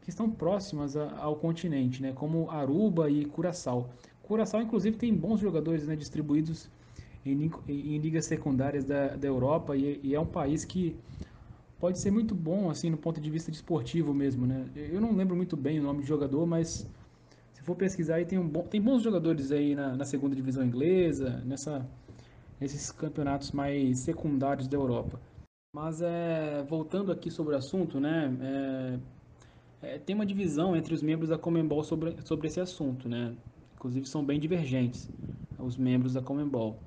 que 0.00 0.10
estão 0.10 0.28
próximas 0.28 0.96
a, 0.96 1.18
ao 1.18 1.36
continente, 1.36 2.02
né, 2.02 2.12
como 2.12 2.50
Aruba 2.50 3.08
e 3.08 3.24
Curaçao. 3.26 3.90
Curaçao, 4.22 4.60
inclusive, 4.60 4.96
tem 4.96 5.14
bons 5.14 5.38
jogadores 5.38 5.86
né, 5.86 5.94
distribuídos 5.94 6.68
em, 7.24 7.48
em, 7.68 7.98
ligas 7.98 8.24
secundárias 8.24 8.84
da, 8.84 9.14
da 9.14 9.28
Europa 9.28 9.76
e, 9.76 10.00
e 10.02 10.16
é 10.16 10.20
um 10.20 10.26
país 10.26 10.64
que 10.64 10.98
pode 11.80 11.98
ser 11.98 12.10
muito 12.10 12.34
bom, 12.34 12.70
assim, 12.70 12.90
no 12.90 12.98
ponto 12.98 13.20
de 13.20 13.30
vista 13.30 13.50
desportivo 13.50 14.12
mesmo, 14.12 14.46
né? 14.46 14.66
Eu 14.76 15.00
não 15.00 15.12
lembro 15.16 15.34
muito 15.34 15.56
bem 15.56 15.80
o 15.80 15.82
nome 15.82 16.02
de 16.02 16.08
jogador, 16.08 16.46
mas 16.46 16.86
se 17.54 17.62
for 17.62 17.74
pesquisar 17.74 18.16
aí 18.16 18.26
tem, 18.26 18.38
um 18.38 18.46
bom, 18.46 18.62
tem 18.62 18.80
bons 18.80 19.02
jogadores 19.02 19.50
aí 19.50 19.74
na, 19.74 19.96
na 19.96 20.04
segunda 20.04 20.36
divisão 20.36 20.64
inglesa, 20.64 21.42
nessa, 21.44 21.84
nesses 22.60 22.92
campeonatos 22.92 23.50
mais 23.52 23.98
secundários 23.98 24.68
da 24.68 24.76
Europa. 24.76 25.18
Mas 25.74 26.02
é, 26.02 26.62
voltando 26.68 27.10
aqui 27.10 27.30
sobre 27.30 27.54
o 27.54 27.58
assunto, 27.58 27.98
né? 27.98 28.30
É, 29.82 29.94
é, 29.94 29.98
tem 29.98 30.14
uma 30.14 30.26
divisão 30.26 30.76
entre 30.76 30.92
os 30.92 31.02
membros 31.02 31.30
da 31.30 31.38
Comembol 31.38 31.82
sobre, 31.82 32.16
sobre 32.24 32.46
esse 32.48 32.60
assunto, 32.60 33.08
né? 33.08 33.34
Inclusive 33.74 34.06
são 34.06 34.22
bem 34.22 34.38
divergentes 34.38 35.08
os 35.58 35.76
membros 35.76 36.14
da 36.14 36.22
Comembol. 36.22 36.78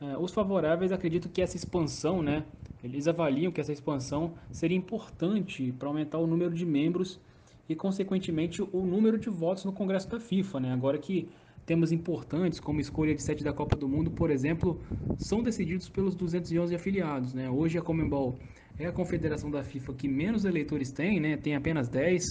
É, 0.00 0.16
os 0.16 0.32
favoráveis 0.32 0.92
acreditam 0.92 1.30
que 1.30 1.42
essa 1.42 1.56
expansão, 1.56 2.22
né, 2.22 2.44
eles 2.82 3.08
avaliam 3.08 3.50
que 3.50 3.60
essa 3.60 3.72
expansão 3.72 4.34
seria 4.50 4.76
importante 4.76 5.72
para 5.78 5.88
aumentar 5.88 6.18
o 6.18 6.26
número 6.26 6.54
de 6.54 6.64
membros 6.64 7.20
e, 7.68 7.74
consequentemente, 7.74 8.62
o 8.62 8.82
número 8.84 9.18
de 9.18 9.28
votos 9.28 9.64
no 9.64 9.72
Congresso 9.72 10.08
da 10.08 10.20
FIFA. 10.20 10.60
Né? 10.60 10.72
Agora 10.72 10.98
que 10.98 11.28
temas 11.66 11.92
importantes, 11.92 12.60
como 12.60 12.80
escolha 12.80 13.14
de 13.14 13.22
sete 13.22 13.44
da 13.44 13.52
Copa 13.52 13.76
do 13.76 13.88
Mundo, 13.88 14.10
por 14.10 14.30
exemplo, 14.30 14.80
são 15.16 15.42
decididos 15.42 15.88
pelos 15.88 16.14
211 16.14 16.74
afiliados. 16.74 17.34
Né? 17.34 17.50
Hoje 17.50 17.76
a 17.76 17.82
Comembol 17.82 18.38
é 18.78 18.86
a 18.86 18.92
confederação 18.92 19.50
da 19.50 19.62
FIFA 19.64 19.92
que 19.94 20.08
menos 20.08 20.44
eleitores 20.44 20.92
tem, 20.92 21.20
né? 21.20 21.36
tem 21.36 21.54
apenas 21.56 21.88
10. 21.88 22.22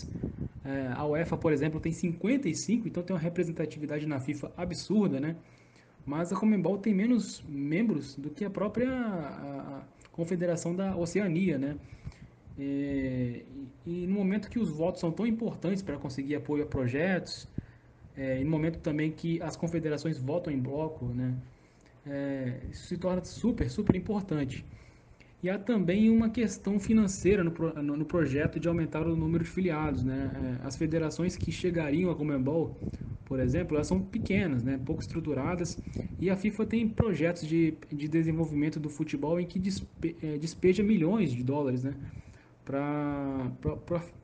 É, 0.63 0.91
a 0.95 1.05
UEFA, 1.05 1.37
por 1.37 1.53
exemplo, 1.53 1.79
tem 1.79 1.91
55, 1.91 2.87
então 2.87 3.03
tem 3.03 3.15
uma 3.15 3.21
representatividade 3.21 4.05
na 4.05 4.19
FIFA 4.19 4.51
absurda, 4.57 5.19
né? 5.19 5.35
Mas 6.05 6.31
a 6.31 6.35
Comembol 6.35 6.77
tem 6.77 6.93
menos 6.93 7.43
membros 7.47 8.15
do 8.15 8.29
que 8.29 8.43
a 8.43 8.49
própria 8.49 8.89
a, 8.89 9.83
Confederação 10.17 10.75
da 10.75 10.97
Oceania, 10.97 11.57
né? 11.59 11.77
É, 12.57 13.45
e, 13.47 13.69
e, 13.85 14.07
no 14.07 14.15
momento 14.15 14.49
que 14.49 14.59
os 14.59 14.69
votos 14.71 14.99
são 14.99 15.11
tão 15.11 15.27
importantes 15.27 15.83
para 15.83 15.97
conseguir 15.97 16.35
apoio 16.35 16.63
a 16.63 16.67
projetos, 16.67 17.47
é, 18.15 18.41
e 18.41 18.43
no 18.43 18.49
momento 18.51 18.79
também 18.79 19.11
que 19.11 19.41
as 19.41 19.55
confederações 19.55 20.17
votam 20.19 20.51
em 20.51 20.59
bloco, 20.59 21.05
né? 21.13 21.35
É, 22.05 22.61
isso 22.71 22.87
se 22.87 22.97
torna 22.97 23.23
super, 23.25 23.69
super 23.69 23.95
importante. 23.95 24.65
E 25.47 25.49
há 25.49 25.57
também 25.57 26.09
uma 26.09 26.29
questão 26.29 26.77
financeira 26.77 27.41
no, 27.41 27.53
no, 27.81 27.95
no 27.95 28.05
projeto 28.05 28.59
de 28.59 28.67
aumentar 28.67 29.07
o 29.07 29.15
número 29.15 29.45
de 29.45 29.49
filiados. 29.49 30.03
Né? 30.03 30.59
É, 30.61 30.67
as 30.67 30.75
federações 30.75 31.37
que 31.37 31.53
chegariam 31.53 32.11
a 32.11 32.15
Comembol, 32.17 32.77
por 33.23 33.39
exemplo, 33.39 33.77
elas 33.77 33.87
são 33.87 34.01
pequenas, 34.01 34.61
né? 34.61 34.77
pouco 34.85 35.01
estruturadas, 35.01 35.81
e 36.19 36.29
a 36.29 36.35
FIFA 36.35 36.65
tem 36.65 36.89
projetos 36.89 37.47
de, 37.47 37.77
de 37.89 38.09
desenvolvimento 38.09 38.77
do 38.77 38.89
futebol 38.89 39.39
em 39.39 39.45
que 39.45 39.57
despe, 39.57 40.17
é, 40.21 40.37
despeja 40.37 40.83
milhões 40.83 41.31
de 41.31 41.41
dólares 41.45 41.81
né? 41.81 41.95
para 42.65 43.49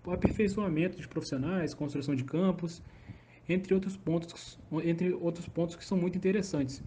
aperfeiçoamento 0.06 1.00
de 1.00 1.08
profissionais, 1.08 1.74
construção 1.74 2.16
de 2.16 2.26
campos, 2.26 2.84
entre 3.48 3.74
outros 3.74 3.96
pontos, 3.96 4.60
entre 4.84 5.14
outros 5.14 5.48
pontos 5.48 5.78
que 5.78 5.86
são 5.86 5.98
muito 5.98 6.18
interessantes. 6.18 6.84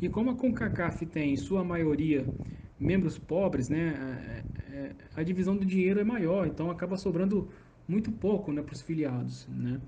E 0.00 0.08
como 0.08 0.30
a 0.30 0.34
CONCACAF 0.34 1.06
tem, 1.06 1.34
em 1.34 1.36
sua 1.36 1.62
maioria, 1.62 2.28
membros 2.78 3.18
pobres, 3.18 3.68
né, 3.68 4.44
é, 4.70 4.76
é, 4.76 4.92
a 5.14 5.22
divisão 5.22 5.56
do 5.56 5.64
dinheiro 5.64 6.00
é 6.00 6.04
maior, 6.04 6.46
então 6.46 6.70
acaba 6.70 6.96
sobrando 6.96 7.48
muito 7.88 8.10
pouco 8.12 8.52
né, 8.52 8.62
para 8.62 8.74
os 8.74 8.82
filiados. 8.82 9.46
Né? 9.48 9.80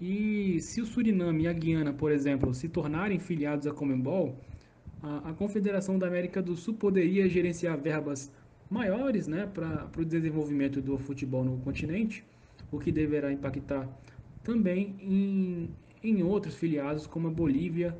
E 0.00 0.60
se 0.60 0.80
o 0.80 0.86
Suriname 0.86 1.44
e 1.44 1.48
a 1.48 1.52
Guiana, 1.52 1.92
por 1.92 2.10
exemplo, 2.10 2.52
se 2.52 2.68
tornarem 2.68 3.18
filiados 3.18 3.66
à 3.66 3.72
Comembol, 3.72 4.36
a, 5.02 5.30
a 5.30 5.32
Confederação 5.32 5.98
da 5.98 6.06
América 6.06 6.42
do 6.42 6.56
Sul 6.56 6.74
poderia 6.74 7.28
gerenciar 7.28 7.78
verbas 7.78 8.32
maiores 8.70 9.28
né, 9.28 9.46
para 9.46 9.88
o 9.96 10.04
desenvolvimento 10.04 10.80
do 10.80 10.98
futebol 10.98 11.44
no 11.44 11.58
continente, 11.58 12.24
o 12.72 12.78
que 12.78 12.90
deverá 12.90 13.32
impactar 13.32 13.88
também 14.42 14.94
em, 15.00 15.70
em 16.02 16.22
outros 16.22 16.56
filiados 16.56 17.06
como 17.06 17.28
a 17.28 17.30
Bolívia 17.30 17.96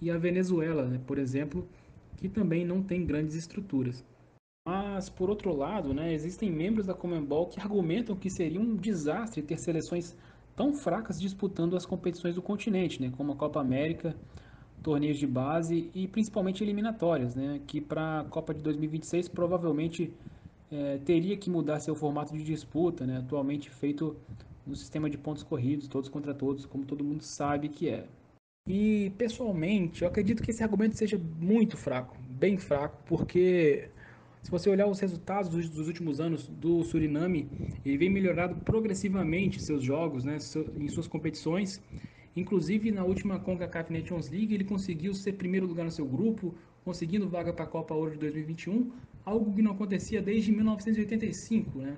e 0.00 0.10
a 0.10 0.16
Venezuela, 0.16 0.86
né, 0.86 1.00
por 1.06 1.18
exemplo, 1.18 1.66
que 2.22 2.28
também 2.28 2.64
não 2.64 2.80
tem 2.80 3.04
grandes 3.04 3.34
estruturas. 3.34 4.04
Mas, 4.64 5.08
por 5.10 5.28
outro 5.28 5.52
lado, 5.52 5.92
né, 5.92 6.14
existem 6.14 6.48
membros 6.48 6.86
da 6.86 6.94
Comembol 6.94 7.48
que 7.48 7.60
argumentam 7.60 8.14
que 8.14 8.30
seria 8.30 8.60
um 8.60 8.76
desastre 8.76 9.42
ter 9.42 9.58
seleções 9.58 10.16
tão 10.54 10.72
fracas 10.72 11.20
disputando 11.20 11.76
as 11.76 11.84
competições 11.84 12.36
do 12.36 12.40
continente, 12.40 13.02
né, 13.02 13.12
como 13.16 13.32
a 13.32 13.36
Copa 13.36 13.60
América, 13.60 14.14
torneios 14.84 15.18
de 15.18 15.26
base 15.26 15.90
e 15.92 16.06
principalmente 16.06 16.62
eliminatórias, 16.62 17.34
né, 17.34 17.60
que 17.66 17.80
para 17.80 18.20
a 18.20 18.24
Copa 18.24 18.54
de 18.54 18.62
2026 18.62 19.26
provavelmente 19.26 20.14
é, 20.70 20.98
teria 20.98 21.36
que 21.36 21.50
mudar 21.50 21.80
seu 21.80 21.96
formato 21.96 22.36
de 22.36 22.44
disputa, 22.44 23.04
né, 23.04 23.18
atualmente 23.18 23.68
feito 23.68 24.16
no 24.64 24.76
sistema 24.76 25.10
de 25.10 25.18
pontos 25.18 25.42
corridos, 25.42 25.88
todos 25.88 26.08
contra 26.08 26.32
todos, 26.32 26.66
como 26.66 26.84
todo 26.84 27.02
mundo 27.02 27.24
sabe 27.24 27.68
que 27.68 27.88
é. 27.88 28.06
E 28.66 29.10
pessoalmente, 29.18 30.02
eu 30.02 30.08
acredito 30.08 30.42
que 30.42 30.50
esse 30.52 30.62
argumento 30.62 30.96
seja 30.96 31.18
muito 31.18 31.76
fraco, 31.76 32.16
bem 32.22 32.56
fraco, 32.56 33.02
porque 33.06 33.90
se 34.40 34.50
você 34.50 34.70
olhar 34.70 34.86
os 34.86 35.00
resultados 35.00 35.50
dos, 35.50 35.68
dos 35.68 35.88
últimos 35.88 36.20
anos 36.20 36.46
do 36.46 36.82
Suriname, 36.84 37.50
ele 37.84 37.98
vem 37.98 38.08
melhorando 38.08 38.56
progressivamente 38.56 39.60
seus 39.60 39.82
jogos, 39.82 40.24
né, 40.24 40.38
em 40.76 40.88
suas 40.88 41.08
competições. 41.08 41.82
Inclusive 42.36 42.92
na 42.92 43.04
última 43.04 43.40
CONCACAF 43.40 43.92
Nations 43.92 44.30
League, 44.30 44.54
ele 44.54 44.64
conseguiu 44.64 45.12
ser 45.12 45.32
primeiro 45.34 45.66
lugar 45.66 45.84
no 45.84 45.90
seu 45.90 46.06
grupo, 46.06 46.54
conseguindo 46.84 47.28
vaga 47.28 47.52
para 47.52 47.64
a 47.64 47.68
Copa 47.68 47.94
Ouro 47.94 48.12
de 48.12 48.18
2021, 48.18 48.92
algo 49.24 49.52
que 49.54 49.60
não 49.62 49.72
acontecia 49.72 50.22
desde 50.22 50.52
1985, 50.52 51.80
né? 51.80 51.96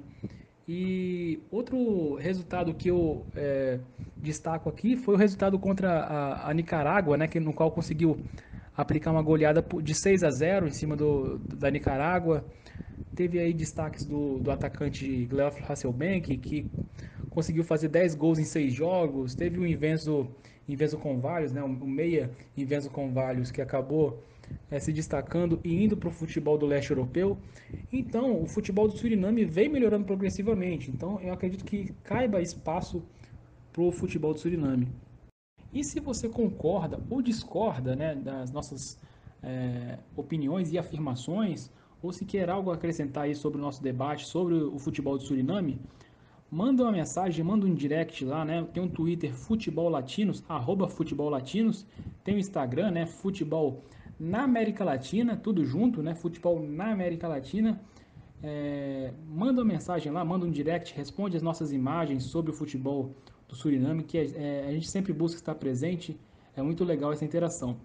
E 0.67 1.41
outro 1.51 2.15
resultado 2.15 2.73
que 2.73 2.89
eu 2.89 3.27
é, 3.37 3.79
destaco 4.21 4.69
aqui 4.69 4.97
foi 4.97 5.15
o 5.15 5.19
resultado 5.19 5.59
contra 5.59 6.01
a, 6.01 6.51
a, 6.51 6.55
Nicarágua, 6.55 7.17
né, 7.17 7.29
que, 7.29 7.39
no 7.39 7.53
qual 7.53 7.71
conseguiu 7.71 8.19
aplicar 8.75 9.13
uma 9.13 9.23
goleada 9.23 9.65
de 9.83 9.95
6 9.95 10.25
a 10.25 10.31
0 10.31 10.67
em 10.67 10.73
cima 10.73 10.97
do, 10.97 11.39
da 11.39 11.71
Nicarágua. 11.71 12.45
Teve 13.15 13.39
aí 13.39 13.53
destaques 13.53 14.05
do, 14.05 14.39
do 14.39 14.51
atacante 14.51 15.27
Gleof 15.27 15.61
Hasselbank, 15.69 16.37
que 16.39 16.67
conseguiu 17.29 17.63
fazer 17.63 17.89
10 17.89 18.15
gols 18.15 18.39
em 18.39 18.45
6 18.45 18.73
jogos. 18.73 19.35
Teve 19.35 19.59
o 19.59 19.67
Invenzo, 19.67 20.29
Invenzo 20.67 20.99
Convalhos, 20.99 21.53
né, 21.53 21.63
o 21.63 21.69
meia 21.69 22.31
Invenzo 22.57 22.91
Convalhos, 22.91 23.51
que 23.51 23.61
acabou 23.61 24.19
é, 24.71 24.79
se 24.79 24.93
destacando 24.93 25.61
e 25.65 25.85
indo 25.85 25.97
para 25.97 26.09
o 26.09 26.13
futebol 26.13 26.57
do 26.59 26.67
leste 26.67 26.91
europeu. 26.91 27.39
Então, 27.93 28.43
o 28.43 28.47
futebol 28.47 28.89
do 28.89 28.97
Suriname 28.97 29.45
vem 29.45 29.69
melhorando 29.69 30.05
progressivamente. 30.05 30.91
Então, 30.91 31.21
eu 31.21 31.33
acredito 31.33 31.65
que 31.65 31.93
caiba 32.03 32.41
espaço 32.41 33.03
para 33.73 33.83
o 33.83 33.93
futebol 33.93 34.33
do 34.33 34.41
Suriname. 34.41 34.89
E 35.73 35.83
se 35.83 35.99
você 35.99 36.29
concorda 36.29 37.01
ou 37.11 37.21
discorda 37.21 37.97
né, 37.97 38.15
das 38.15 38.51
nossas 38.53 38.99
é, 39.43 39.99
opiniões 40.17 40.73
e 40.73 40.79
afirmações, 40.79 41.71
ou 42.03 42.13
se 42.13 42.25
quer 42.25 42.49
algo 42.49 42.71
acrescentar 42.71 43.25
aí 43.25 43.35
sobre 43.35 43.59
o 43.59 43.63
nosso 43.63 43.83
debate 43.83 44.27
sobre 44.27 44.55
o 44.55 44.79
futebol 44.79 45.17
do 45.17 45.25
Suriname, 45.25 45.81
manda 46.51 46.85
uma 46.85 46.93
mensagem, 46.93 47.45
manda 47.45 47.67
um 47.67 47.75
direct 47.75 48.25
lá, 48.25 48.45
né? 48.45 48.65
Tem 48.73 48.83
um 48.83 48.89
Twitter 48.89 49.35
Futebol 49.35 49.89
Latinos, 49.89 50.45
arroba 50.49 50.89
Futebol 50.89 51.29
Latinos, 51.29 51.85
tem 52.23 52.37
o 52.37 52.39
Instagram, 52.39 52.93
né? 52.93 53.07
Futebol 53.07 53.83
na 54.19 54.43
América 54.43 54.85
Latina, 54.85 55.37
tudo 55.37 55.65
junto, 55.65 56.03
né? 56.03 56.15
Futebol 56.15 56.63
na 56.63 56.91
América 56.91 57.29
Latina. 57.29 57.81
É, 58.43 59.13
manda 59.27 59.63
uma 59.63 59.73
mensagem 59.73 60.13
lá, 60.13 60.25
manda 60.25 60.45
um 60.45 60.51
direct, 60.51 60.95
responde 60.95 61.37
as 61.37 61.43
nossas 61.43 61.73
imagens 61.73 62.25
sobre 62.25 62.51
o 62.51 62.55
futebol 62.55 63.15
do 63.49 63.55
Suriname, 63.55 64.03
que 64.03 64.19
é, 64.19 64.27
é, 64.35 64.67
a 64.69 64.73
gente 64.73 64.89
sempre 64.89 65.13
busca 65.13 65.39
estar 65.39 65.55
presente. 65.55 66.19
É 66.57 66.63
muito 66.63 66.85
legal 66.85 67.13
essa 67.13 67.25
interação. 67.25 67.77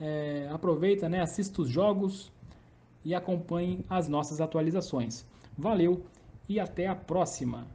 É, 0.00 0.48
aproveita, 0.50 1.08
né? 1.08 1.20
Assista 1.20 1.62
os 1.62 1.68
jogos 1.68 2.32
e 3.04 3.14
acompanhe 3.14 3.84
as 3.88 4.08
nossas 4.08 4.40
atualizações. 4.40 5.26
Valeu 5.56 6.04
e 6.48 6.58
até 6.58 6.86
a 6.86 6.94
próxima! 6.94 7.66